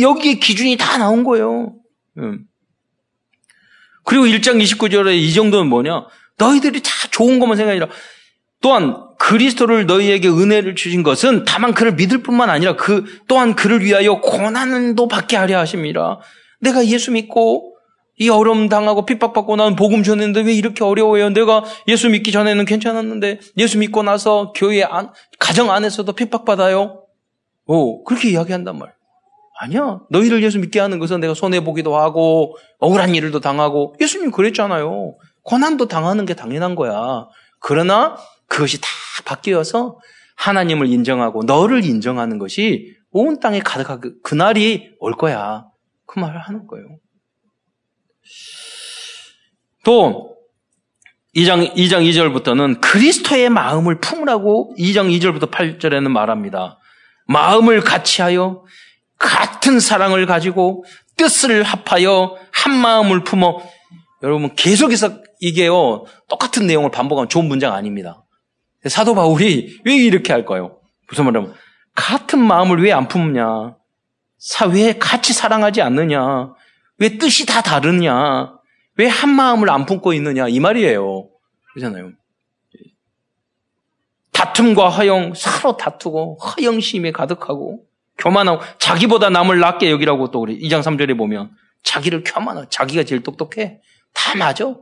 [0.00, 1.74] 여기에 기준이 다 나온 거예요.
[2.16, 2.40] 음.
[4.04, 6.06] 그리고 1장 29절에 이 정도는 뭐냐?
[6.38, 7.94] 너희들이 다 좋은 것만 생각이 아니라
[8.60, 14.20] 또한 그리스도를 너희에게 은혜를 주신 것은 다만 그를 믿을 뿐만 아니라 그 또한 그를 위하여
[14.20, 16.20] 고난도 받게 하려 하십니다.
[16.60, 17.77] 내가 예수 믿고
[18.18, 21.30] 이 어려움 당하고 핍박받고 나는 복음 전했는데 왜 이렇게 어려워요?
[21.30, 27.04] 내가 예수 믿기 전에는 괜찮았는데 예수 믿고 나서 교회 안, 가정 안에서도 핍박받아요?
[27.66, 28.92] 오, 그렇게 이야기한단 말.
[29.60, 30.00] 아니야.
[30.10, 35.16] 너희를 예수 믿게 하는 것은 내가 손해보기도 하고 억울한 일도 당하고 예수님 그랬잖아요.
[35.42, 37.26] 고난도 당하는 게 당연한 거야.
[37.60, 38.88] 그러나 그것이 다
[39.24, 39.98] 바뀌어서
[40.36, 45.66] 하나님을 인정하고 너를 인정하는 것이 온 땅에 가득하게 그날이 올 거야.
[46.06, 46.86] 그 말을 하는 거예요.
[49.84, 50.36] 또
[51.36, 56.78] 2장 2장 2절부터는 그리스도의 마음을 품으라고 2장 2절부터 8절에는 말합니다.
[57.26, 58.64] 마음을 같이 하여
[59.18, 60.84] 같은 사랑을 가지고
[61.16, 63.60] 뜻을 합하여 한 마음을 품어
[64.22, 68.24] 여러분 계속해서 이게요 똑같은 내용을 반복하면 좋은 문장 아닙니다.
[68.86, 70.78] 사도 바울이 왜 이렇게 할까요?
[71.08, 71.54] 무슨 말이냐면
[71.94, 73.76] 같은 마음을 왜 안 품냐?
[74.72, 76.52] 왜 같이 사랑하지 않느냐?
[76.98, 78.54] 왜 뜻이 다 다르냐?
[78.96, 80.48] 왜 한 마음을 안 품고 있느냐?
[80.48, 81.28] 이 말이에요.
[81.72, 82.12] 그렇잖아요.
[84.32, 87.84] 다툼과 허영, 서로 다투고, 허영심에 가득하고,
[88.18, 91.50] 교만하고, 자기보다 남을 낮게 여기라고 또 우리 2장 3절에 보면,
[91.82, 93.80] 자기를 교만하고, 자기가 제일 똑똑해.
[94.12, 94.74] 다 맞아.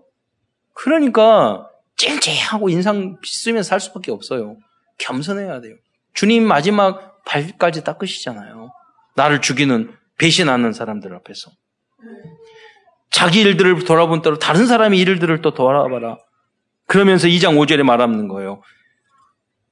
[0.75, 4.57] 그러니까, 쨍쨍하고 인상 쓰면서 살 수밖에 없어요.
[4.99, 5.75] 겸손해야 돼요.
[6.13, 8.71] 주님 마지막 발까지 닦으시잖아요.
[9.15, 11.51] 나를 죽이는, 배신하는 사람들 앞에서.
[13.11, 16.19] 자기 일들을 돌아본 대로 다른 사람의 일들을 또 돌아봐라.
[16.87, 18.63] 그러면서 2장 5절에 말하는 거예요.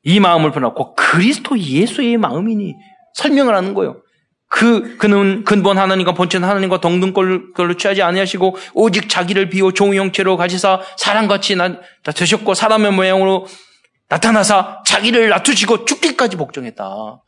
[0.03, 2.75] 이 마음을 변하고 그리스도 예수의 마음이니
[3.15, 4.03] 설명을 하는 거예요.
[4.49, 10.81] 그 그는 근본 하나님과 본체 하나님과 동등걸로 취하지 아니하시고 오직 자기를 비워 종의 형체로 가지사
[10.97, 13.47] 사람같이 나, 되셨고 사람의 모양으로
[14.09, 17.21] 나타나사 자기를 낮추시고 죽기까지 복종했다.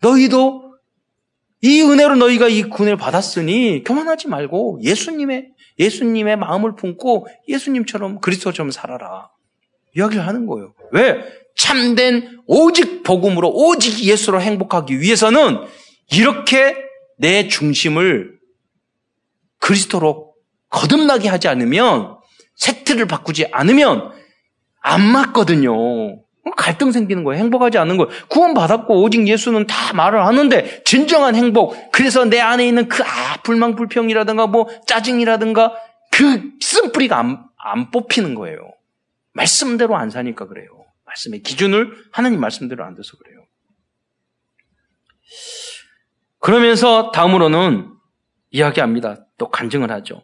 [0.00, 0.65] 너희도
[1.66, 5.48] 이 은혜로 너희가 이 군을 받았으니 교만하지 말고 예수님의
[5.80, 9.30] 예수님의 마음을 품고 예수님처럼 그리스도처럼 살아라.
[9.96, 10.74] 이야기를 하는 거예요.
[10.92, 11.24] 왜?
[11.56, 15.64] 참된 오직 복음으로 오직 예수로 행복하기 위해서는
[16.12, 16.76] 이렇게
[17.18, 18.38] 내 중심을
[19.58, 20.34] 그리스도로
[20.68, 22.16] 거듭나게 하지 않으면
[22.54, 24.12] 세트를 바꾸지 않으면
[24.80, 25.72] 안 맞거든요.
[26.52, 27.42] 갈등 생기는 거예요.
[27.42, 28.10] 행복하지 않은 거예요.
[28.28, 31.74] 구원받았고 오직 예수는 다 말을 하는데 진정한 행복.
[31.90, 35.74] 그래서 내 안에 있는 그 아, 불망 불평이라든가 뭐 짜증이라든가
[36.12, 38.58] 그 쓴뿌리가 안, 안 뽑히는 거예요.
[39.32, 40.68] 말씀대로 안 사니까 그래요.
[41.04, 43.44] 말씀의 기준을 하나님 말씀대로 안 돼서 그래요.
[46.38, 47.92] 그러면서 다음으로는
[48.50, 49.26] 이야기합니다.
[49.36, 50.22] 또 간증을 하죠.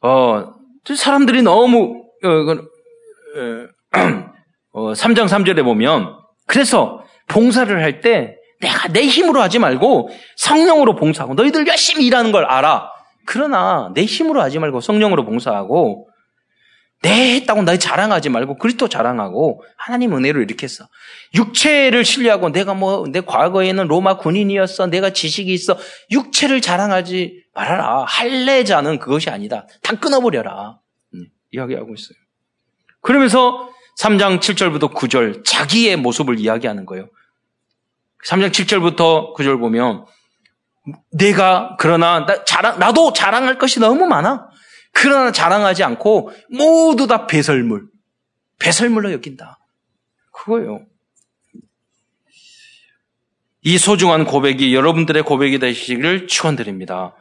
[0.00, 0.54] 어,
[0.84, 3.68] 사람들이 너무 어, 어,
[4.74, 6.16] 3장 3절에 보면
[6.46, 12.44] 그래서 봉사를 할 때 내가 내 힘으로 하지 말고 성령으로 봉사하고 너희들 열심히 일하는 걸
[12.44, 12.90] 알아.
[13.24, 16.08] 그러나 내 힘으로 하지 말고 성령으로 봉사하고
[17.02, 20.86] 내 했다고 너희 자랑하지 말고 그리스도 자랑하고 하나님 은혜로 이렇게 했어.
[21.34, 24.86] 육체를 신뢰하고 내가 뭐 내 과거에는 로마 군인이었어.
[24.86, 25.76] 내가 지식이 있어.
[26.12, 28.04] 육체를 자랑하지 말아라.
[28.06, 29.66] 할례자는 그것이 아니다.
[29.82, 30.78] 다 끊어버려라.
[31.14, 32.16] 음, 이야기하고 있어요.
[33.00, 33.68] 그러면서
[34.02, 37.08] 3장 7절부터 9절 자기의 모습을 이야기하는 거예요.
[38.26, 40.06] 3장 7절부터 9절 보면
[41.12, 44.48] 내가 그러나 나, 자랑, 나도 자랑할 것이 너무 많아.
[44.92, 47.86] 그러나 자랑하지 않고 모두 다 배설물,
[48.58, 49.58] 배설물로 여긴다.
[50.32, 50.84] 그거예요.
[53.64, 57.14] 이 소중한 고백이 여러분들의 고백이 되시기를 축원드립니다.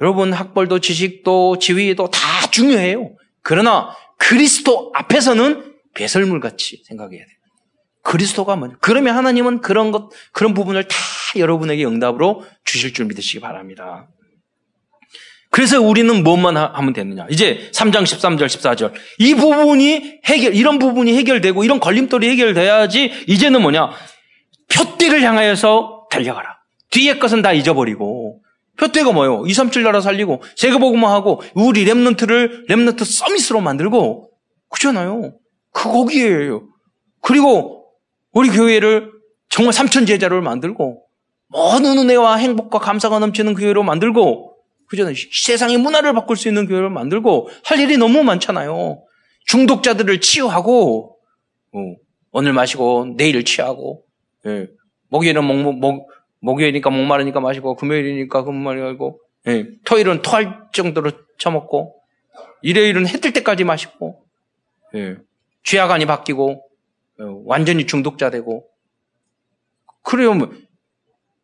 [0.00, 2.18] 여러분 학벌도 지식도 지위도 다
[2.50, 3.14] 중요해요.
[3.42, 7.36] 그러나 그리스도 앞에서는 배설물 같이 생각해야 돼요.
[8.02, 8.76] 그리스도가 뭐냐?
[8.80, 10.96] 그러면 하나님은 그런 것 그런 부분을 다
[11.36, 14.08] 여러분에게 응답으로 주실 줄 믿으시기 바랍니다.
[15.50, 17.26] 그래서 우리는 무엇만 하면 되느냐.
[17.30, 18.92] 이제 3장 13절, 14절.
[19.18, 23.90] 이 부분이 해결, 이런 부분이 해결되고 이런 걸림돌이 해결돼야지 이제는 뭐냐.
[24.72, 26.58] 표대를 향하여서 달려가라.
[26.90, 28.40] 뒤에 것은 다 잊어버리고.
[28.76, 29.44] 표대가 뭐예요?
[29.46, 34.30] 2, 3, 7 나라 살리고, 세계복음화하고, 우리 Remnant를 Remnant summit으로 만들고,
[34.68, 35.34] 그렇잖아요.
[35.74, 36.66] 그 거기에요.
[37.20, 37.84] 그리고
[38.32, 39.10] 우리 교회를
[39.50, 41.02] 정말 삼천 제자를 만들고,
[41.48, 44.56] 모든 은혜와 행복과 감사가 넘치는 교회로 만들고,
[44.88, 45.06] 그죠?
[45.44, 49.02] 세상의 문화를 바꿀 수 있는 교회를 만들고 할 일이 너무 많잖아요.
[49.46, 51.16] 중독자들을 치유하고
[51.72, 51.78] 어,
[52.32, 54.04] 오늘 마시고 내일 취하고
[54.46, 54.68] 예.
[55.08, 56.10] 목요일은 목, 목,
[56.40, 59.66] 목요일이니까 목마르니까 마시고 금요일이니까 금마르고 예.
[59.84, 61.94] 토요일은 토할 정도로 처먹고
[62.62, 64.22] 일요일은 해 뜰 때까지 마시고
[64.94, 65.16] 예.
[65.64, 66.62] 취하간이 바뀌고
[67.20, 68.68] 어, 완전히 중독자 되고
[70.02, 70.34] 그래요.
[70.34, 70.50] 뭐,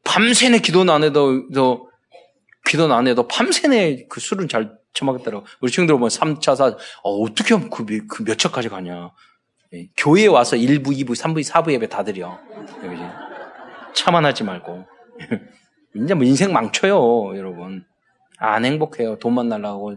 [0.05, 1.91] 밤새내 기도는 안 해도
[2.67, 5.47] 기도는 안 해도 밤새내 그 술은 잘 처먹겠더라고.
[5.61, 6.67] 우리 친구들 보면 3차, 4,
[7.03, 9.11] 어, 어떻게 하면 그, 그 몇 차까지 가냐.
[9.73, 12.39] 예, 교회에 와서 1부, 2부, 3부, 4부 예배 다 드려.
[12.81, 13.03] 그지?
[13.95, 14.85] 차만 하지 말고.
[15.95, 17.85] 이제 뭐 인생 망쳐요, 여러분.
[18.39, 19.19] 안 행복해요.
[19.19, 19.97] 돈만 날라고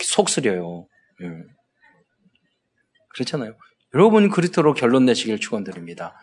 [0.00, 0.86] 속 쓰려요.
[1.22, 1.26] 예.
[3.14, 3.54] 그렇잖아요.
[3.94, 6.14] 여러분이 그리스도로 결론 내시길 축원드립니다.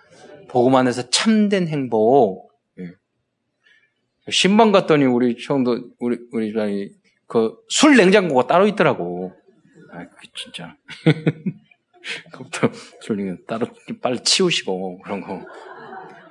[0.50, 2.48] 복음 안에서 참된 행복,
[4.30, 6.90] 신방 갔더니 우리 형도 우리 우리 집안이
[7.28, 9.34] 그술 냉장고가 따로 있더라고.
[9.92, 10.76] 아, 그 진짜.
[12.32, 13.68] 그것도 술 냉장고 따로
[14.02, 15.46] 빨리 치우시고 그런 거.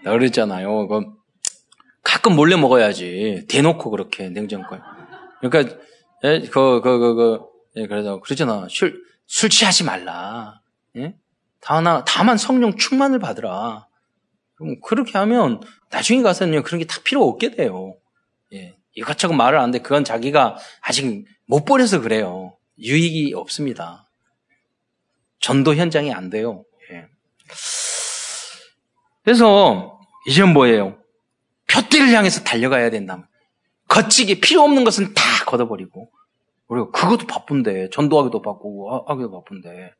[0.04, 0.88] 나 그랬잖아요.
[0.88, 1.00] 그
[2.02, 3.46] 가끔 몰래 먹어야지.
[3.48, 4.78] 대놓고 그렇게 냉장고에.
[5.40, 5.76] 그러니까
[6.24, 7.40] 예, 그, 그, 그, 그,
[7.76, 8.66] 예, 그래서, 그러잖아.
[8.70, 10.60] 술, 술 취하지 말라.
[10.96, 11.14] 예?
[11.60, 13.86] 다만, 다만 성령 충만을 받으라.
[14.54, 15.60] 그럼 그렇게 하면
[15.90, 17.96] 나중에 가서는 그런 게 다 필요 없게 돼요.
[18.52, 18.76] 예.
[18.94, 22.56] 이것저것 말을 하는데 그건 자기가 아직 못 버려서 그래요.
[22.78, 24.08] 유익이 없습니다.
[25.40, 26.64] 전도 현장이 안 돼요.
[26.92, 27.06] 예.
[29.22, 30.98] 그래서 이제는 뭐예요?
[31.68, 33.28] 표대를 향해서 달려가야 된다.
[33.88, 36.10] 거치기 필요 없는 것은 다 걷어버리고
[36.68, 39.92] 우리가 그것도 바쁜데 전도하기도 바쁘고 하기도 바쁜데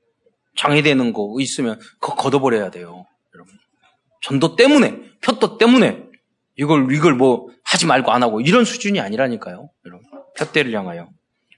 [0.56, 3.06] 장애되는 거 있으면 그거 걷어버려야 돼요.
[3.34, 3.54] 여러분.
[4.22, 6.04] 전도 때문에, 표도 때문에
[6.56, 9.70] 이걸, 이걸 뭐 하지 말고 안 하고 이런 수준이 아니라니까요.
[9.84, 10.06] 여러분.
[10.38, 11.08] 푯대를 향하여.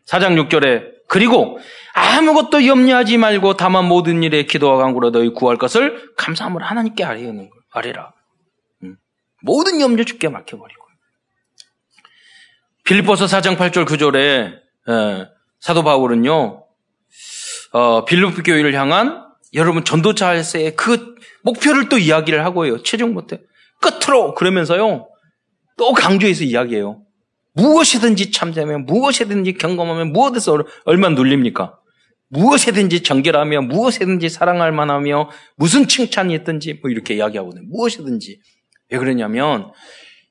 [0.06, 1.58] 4장 6절에 그리고
[1.94, 8.12] 아무것도 염려하지 말고 다만 모든 일에 기도와 간구로 너희 구할 것을 감사함으로 하나님께 아뢰라.
[8.82, 8.96] 음.
[9.42, 10.88] 모든 염려 죽게 맡겨버리고.
[12.84, 14.67] 빌립보서 4장 8절 9절에 에,
[15.60, 16.64] 사도 바울은요.
[17.72, 22.82] 어, 빌립보 교회를 향한 여러분 전도자세의 그 목표를 또 이야기를 하고요.
[22.82, 23.40] 최종 못해
[23.80, 25.08] 끝으로 그러면서요.
[25.76, 27.02] 또 강조해서 이야기해요.
[27.54, 31.78] 무엇이든지 참되면 무엇이든지 경험하면 무엇에서 얼마나 눌립니까?
[32.28, 37.66] 무엇이든지 정결하며 무엇이든지 사랑할 만하며 무슨 칭찬이 있든지 뭐 이렇게 이야기하거든요.
[37.68, 38.40] 무엇이든지
[38.90, 39.72] 왜 그러냐면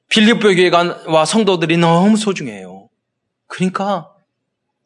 [0.10, 2.89] 필리포 교회와 성도들이 너무 소중해요.
[3.47, 4.10] 그러니까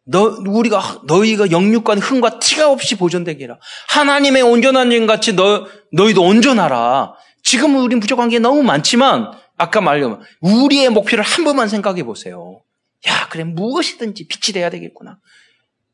[0.05, 3.57] 너 우리가 너희가 영육간 흥과 티가 없이 보존되게 해라.
[3.89, 7.13] 하나님의 온전한 영 같이 너 너희도 온전하라.
[7.43, 12.61] 지금 우리 부족한 게 너무 많지만 아까 말한 우리의 목표를 한 번만 생각해 보세요.
[13.07, 15.17] 야, 그래 무엇이든지 빛이 돼야 되겠구나.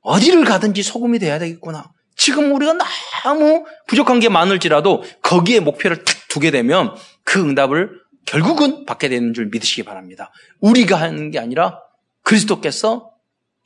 [0.01, 1.91] 어디를 가든지 소금이 돼야 되겠구나.
[2.15, 2.75] 지금 우리가
[3.23, 7.89] 너무 부족한 게 많을지라도 거기에 목표를 탁 두게 되면 그 응답을
[8.25, 10.31] 결국은 받게 되는 줄 믿으시기 바랍니다.
[10.59, 11.79] 우리가 하는 게 아니라
[12.23, 13.09] 그리스도께서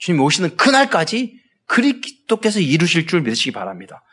[0.01, 4.03] 주님 오시는 그날까지 그리스도께서 이루실 줄 믿으시기 바랍니다.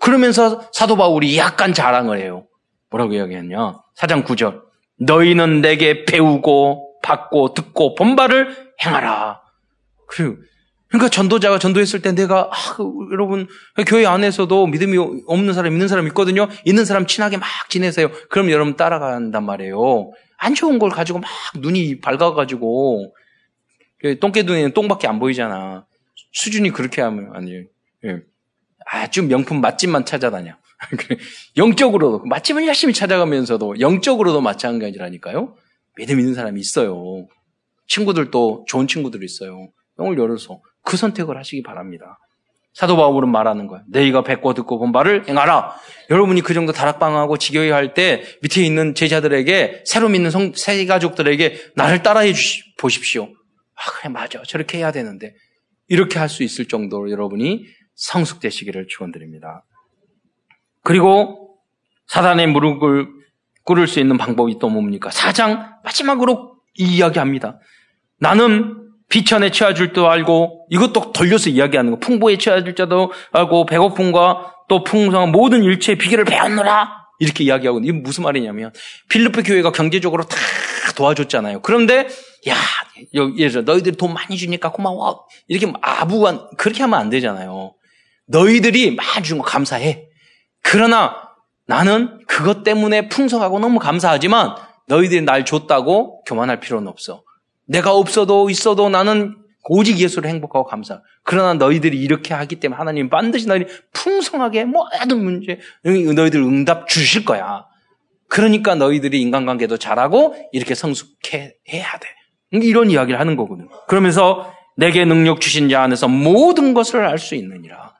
[0.00, 2.46] 그러면서 사도 바울이 약간 자랑을 해요.
[2.90, 3.76] 뭐라고 이야기했냐?
[3.94, 4.62] 사장 9절.
[4.98, 9.40] 너희는 내게 배우고 받고 듣고 본바를 행하라.
[10.08, 10.36] 그리고
[10.88, 12.76] 그러니까 전도자가 전도했을 때 내가 아,
[13.12, 13.46] 여러분
[13.86, 16.48] 교회 안에서도 믿음이 없는 사람 있는 사람 있거든요.
[16.64, 18.10] 있는 사람 친하게 막 지내세요.
[18.30, 20.10] 그럼 여러분 따라간단 말이에요.
[20.38, 23.12] 안 좋은 걸 가지고 막 눈이 밝아가지고
[24.20, 25.86] 똥개눈에는 똥밖에 안 보이잖아.
[26.32, 27.64] 수준이 그렇게 하면 아니에요.
[28.04, 28.22] 예.
[28.86, 30.54] 아주 명품 맛집만 찾아다녀.
[31.56, 35.56] 영적으로도 맛집을 열심히 찾아가면서도 영적으로도 마찬가지라니까요.
[35.96, 37.26] 믿음 있는 사람이 있어요.
[37.88, 39.68] 친구들도 좋은 친구들이 있어요.
[39.98, 42.18] 영을 열어서 그 선택을 하시기 바랍니다.
[42.74, 43.84] 사도 바울은 말하는 거예요.
[43.88, 45.74] 너희가 뵙고 듣고 본 바를 행하라.
[46.10, 52.02] 여러분이 그 정도 다락방하고 지교회 할때 밑에 있는 제자들에게 새로 믿는 성, 새 가족들에게 나를
[52.02, 53.30] 따라해 주시, 보십시오.
[53.76, 55.34] 아 그래 맞아 저렇게 해야 되는데
[55.88, 57.64] 이렇게 할 수 있을 정도로 여러분이
[57.94, 59.64] 성숙되시기를 축원드립니다.
[60.82, 61.58] 그리고
[62.08, 63.08] 사단의 무릎을
[63.64, 65.10] 꿇을 수 있는 방법이 또 뭡니까?
[65.10, 67.58] 사장 마지막으로 이야기합니다.
[68.20, 71.98] 나는 비천에 취해줄 줄 알고 이것도 돌려서 이야기하는 거.
[71.98, 77.06] 풍부에 취해줄 줄도 알고 배고픔과 또 풍성한 모든 일체의 비결을 배웠노라.
[77.18, 78.72] 이렇게 이야기하고 이게 무슨 말이냐면
[79.08, 80.36] 필리프 교회가 경제적으로 다
[80.96, 81.62] 도와줬잖아요.
[81.62, 82.08] 그런데
[82.48, 82.54] 야,
[83.12, 85.26] 예를 들어 너희들이 돈 많이 주니까 고마워.
[85.48, 87.74] 이렇게 아부한 그렇게 하면 안 되잖아요.
[88.28, 90.06] 너희들이 많이 준거 감사해.
[90.62, 91.14] 그러나
[91.66, 94.54] 나는 그것 때문에 풍성하고 너무 감사하지만
[94.88, 97.22] 너희들이 날 줬다고 교만할 필요는 없어.
[97.66, 99.36] 내가 없어도 있어도 나는
[99.68, 101.02] 오직 예수를 행복하고 감사.
[101.24, 107.64] 그러나 너희들이 이렇게 하기 때문에 하나님 반드시 너희 풍성하게 모든 문제 너희들 응답 주실 거야.
[108.28, 112.08] 그러니까 너희들이 인간관계도 잘하고 이렇게 성숙해 해야 돼.
[112.62, 113.68] 이런 이야기를 하는 거거든.
[113.88, 117.94] 그러면서 내게 능력 주신 자 안에서 모든 것을 알 수 있느니라.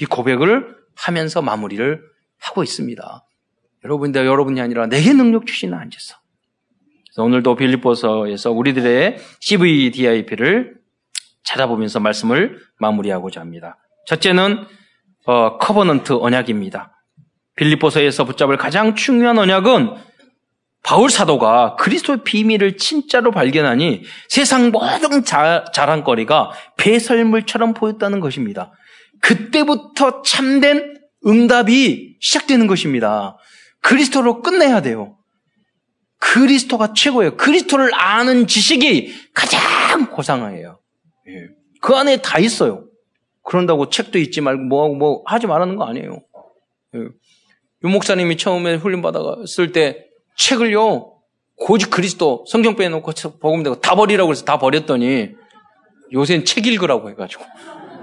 [0.00, 2.00] 이 고백을 하면서 마무리를
[2.38, 3.24] 하고 있습니다.
[3.84, 6.16] 여러분들 여러분이 아니라 내게 능력 주시는 자 안에서.
[7.18, 10.74] 오늘도 빌립보서에서 우리들의 CVDIP를
[11.44, 13.78] 찾아보면서 말씀을 마무리하고자 합니다.
[14.06, 14.66] 첫째는
[15.24, 16.92] 어, covenant 언약입니다.
[17.56, 19.94] 빌립보서에서 붙잡을 가장 중요한 언약은
[20.86, 28.72] 바울 사도가 그리스도의 비밀을 진짜로 발견하니 세상 모든 자, 자랑거리가 배설물처럼 보였다는 것입니다.
[29.20, 30.94] 그때부터 참된
[31.26, 33.36] 응답이 시작되는 것입니다.
[33.80, 35.18] 그리스도로 끝내야 돼요.
[36.20, 37.36] 그리스도가 최고예요.
[37.36, 40.80] 그리스도를 아는 지식이 가장 고상해요.
[41.28, 41.48] 예.
[41.82, 42.86] 그 안에 다 있어요.
[43.42, 46.20] 그런다고 책도 읽지 말고 뭐하고 뭐 하지 말라는 거 아니에요.
[46.94, 47.00] 예.
[47.82, 50.05] 유 목사님이 처음에 훈련 받아갔을 때
[50.36, 51.12] 책을요
[51.56, 55.30] 고지 그리스도 성경 빼놓고 복음 되고 다 버리라고 해서 다 버렸더니
[56.12, 57.44] 요새는 책 읽으라고 해가지고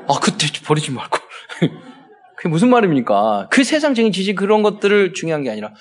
[0.07, 1.17] 아 그때 버리지 말고
[2.37, 3.47] 그게 무슨 말입니까?
[3.49, 5.71] 그 세상적인 지식 그런 것들을 중요한 게 아니라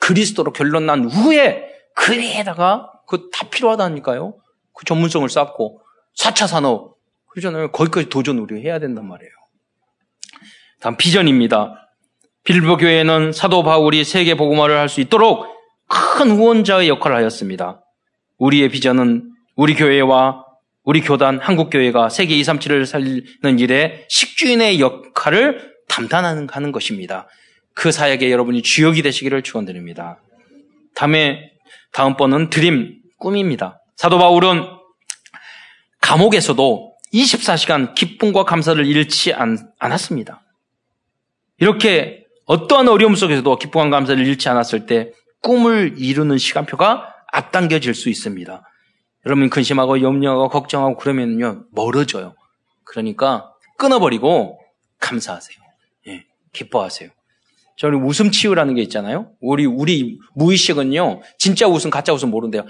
[0.00, 1.64] 그리스도로 결론 난 후에
[1.94, 4.34] 그에다가 그 다 필요하다니까요.
[4.74, 5.80] 그 전문성을 쌓고
[6.18, 6.96] 4차 산업
[7.30, 7.70] 그러잖아요.
[7.72, 9.30] 거기까지 도전 우리 해야 된단 말이에요.
[10.80, 11.88] 다음 비전입니다.
[12.44, 15.46] 빌보 교회는 사도 바울이 세계 복음화를 할 수 있도록
[15.88, 17.82] 큰 후원자의 역할을 하였습니다.
[18.38, 20.44] 우리의 비전은 우리 교회와
[20.84, 27.28] 우리 교단 한국교회가 세계 237을 살리는 일에 식주인의 역할을 담당하는 하는 것입니다.
[27.74, 30.20] 그 사역에 여러분이 주역이 되시기를 축원드립니다.
[30.94, 31.50] 다음에
[31.92, 33.80] 다음 번은 드림 꿈입니다.
[33.96, 34.64] 사도 바울은
[36.00, 40.42] 감옥에서도 24시간 기쁨과 감사를 잃지 않, 않았습니다.
[41.58, 45.12] 이렇게 어떠한 어려움 속에서도 기쁨과 감사를 잃지 않았을 때
[45.42, 48.62] 꿈을 이루는 시간표가 앞당겨질 수 있습니다.
[49.26, 52.34] 여러분 근심하고 염려하고 걱정하고 그러면요 멀어져요.
[52.84, 54.58] 그러니까 끊어버리고
[55.00, 55.58] 감사하세요.
[56.08, 57.10] 예, 기뻐하세요.
[57.76, 59.30] 저는 웃음 치유라는 게 있잖아요.
[59.40, 62.66] 우리 우리 무의식은요 진짜 웃음 가짜 웃음 모른대요.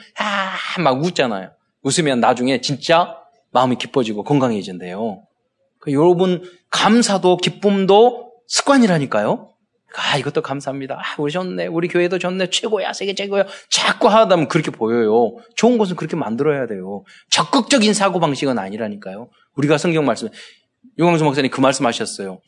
[0.77, 1.51] 아막 웃잖아요.
[1.83, 3.17] 웃으면 나중에 진짜
[3.53, 5.23] 마음이 기뻐지고 건강해진대요.
[5.79, 9.51] 그 여러분 감사도 기쁨도 습관이라니까요.
[9.99, 10.95] 아, 이것도 감사합니다.
[10.95, 11.67] 아, 우리 좋네.
[11.67, 12.51] 우리 교회도 좋네.
[12.51, 12.93] 최고야.
[12.93, 13.47] 세계 최고야.
[13.69, 15.37] 자꾸 하다 보면 그렇게 보여요.
[15.57, 17.05] 좋은 것은 그렇게 만들어야 돼요.
[17.31, 19.29] 적극적인 사고방식은 아니라니까요.
[19.57, 20.29] 우리가 성경 말씀,
[20.99, 22.41] 유광수 목사님 그 말씀 하셨어요.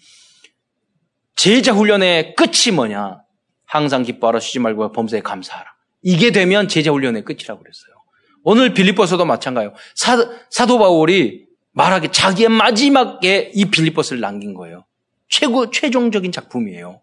[1.34, 3.18] 제자 훈련의 끝이 뭐냐?
[3.66, 5.66] 항상 기뻐하라, 쉬지 말고 범사에 감사하라.
[6.02, 7.94] 이게 되면 제자 훈련의 끝이라고 그랬어요.
[8.42, 9.74] 오늘 빌립보서도 마찬가지예요.
[9.94, 10.16] 사,
[10.50, 14.84] 사도 바울이 말하기 자기의 마지막에 이 빌립보스를 남긴 거예요.
[15.28, 17.00] 최고 최종적인 작품이에요.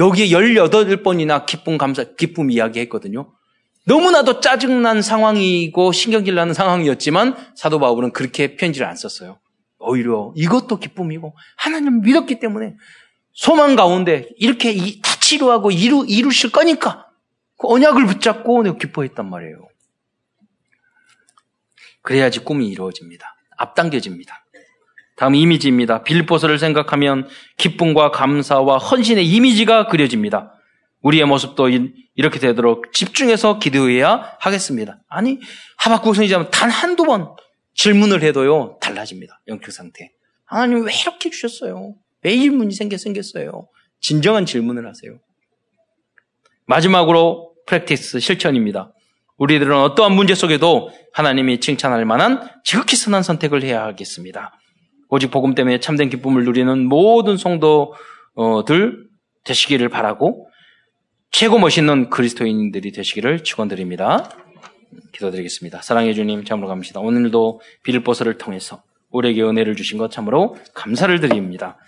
[0.00, 3.32] 여기에 18번이나 기쁨 감사, 기쁨 이야기 했거든요.
[3.86, 9.38] 너무나도 짜증난 상황이고 신경질 나는 상황이었지만 사도 바울은 그렇게 편지를 안 썼어요.
[9.78, 12.76] 오히려 이것도 기쁨이고 하나님 믿었기 때문에
[13.32, 17.08] 소망 가운데 이렇게 다 치료하고 이루, 이루실 거니까
[17.58, 19.68] 그 언약을 붙잡고 내가 기뻐했단 말이에요.
[22.02, 23.36] 그래야지 꿈이 이루어집니다.
[23.56, 24.43] 앞당겨집니다.
[25.16, 26.02] 다음 이미지입니다.
[26.02, 30.52] 빌보스를 생각하면 기쁨과 감사와 헌신의 이미지가 그려집니다.
[31.02, 31.68] 우리의 모습도
[32.14, 34.98] 이렇게 되도록 집중해서 기도해야 하겠습니다.
[35.08, 35.38] 아니,
[35.78, 37.28] 하박국 선지자는 단 한두 번
[37.74, 39.40] 질문을 해도요, 달라집니다.
[39.48, 40.10] 영적 상태.
[40.46, 41.94] 하나님 왜 이렇게 주셨어요?
[42.22, 43.68] 왜 질문이 생겨 생겼어요?
[44.00, 45.18] 진정한 질문을 하세요.
[46.66, 48.92] 마지막으로 프랙티스 실천입니다.
[49.36, 54.52] 우리들은 어떠한 문제 속에도 하나님이 칭찬할 만한 지극히 선한 선택을 해야 하겠습니다.
[55.14, 59.06] 오직 복음 때문에 참된 기쁨을 누리는 모든 성도들
[59.44, 60.48] 되시기를 바라고
[61.30, 64.28] 최고 멋있는 그리스도인들이 되시기를 축원드립니다.
[65.12, 65.82] 기도드리겠습니다.
[65.82, 67.00] 사랑해 주님 참으로 감사합니다.
[67.00, 71.78] 오늘도 빌보스를 통해서 우리에게 은혜를 주신 것 참으로 감사를 드립니다.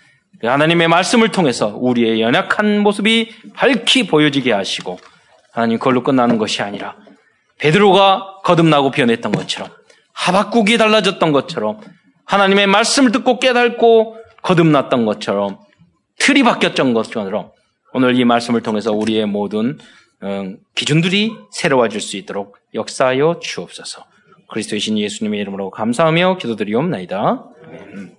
[0.41, 4.99] 하나님의 말씀을 통해서 우리의 연약한 모습이 밝히 보여지게 하시고
[5.51, 6.95] 하나님 그걸로 끝나는 것이 아니라
[7.59, 9.69] 베드로가 거듭나고 변했던 것처럼
[10.13, 11.81] 하박국이 달라졌던 것처럼
[12.27, 15.59] 하나님의 말씀을 듣고 깨닫고 거듭났던 것처럼
[16.19, 17.51] 틀이 바뀌었던 것처럼
[17.93, 19.77] 오늘 이 말씀을 통해서 우리의 모든
[20.21, 24.05] 어, 기준들이 새로워질 수 있도록 역사하여 주옵소서.
[24.49, 27.45] 그리스도이신 예수님의 이름으로 감사하며 기도드리옵나이다.
[27.65, 28.16] 아멘.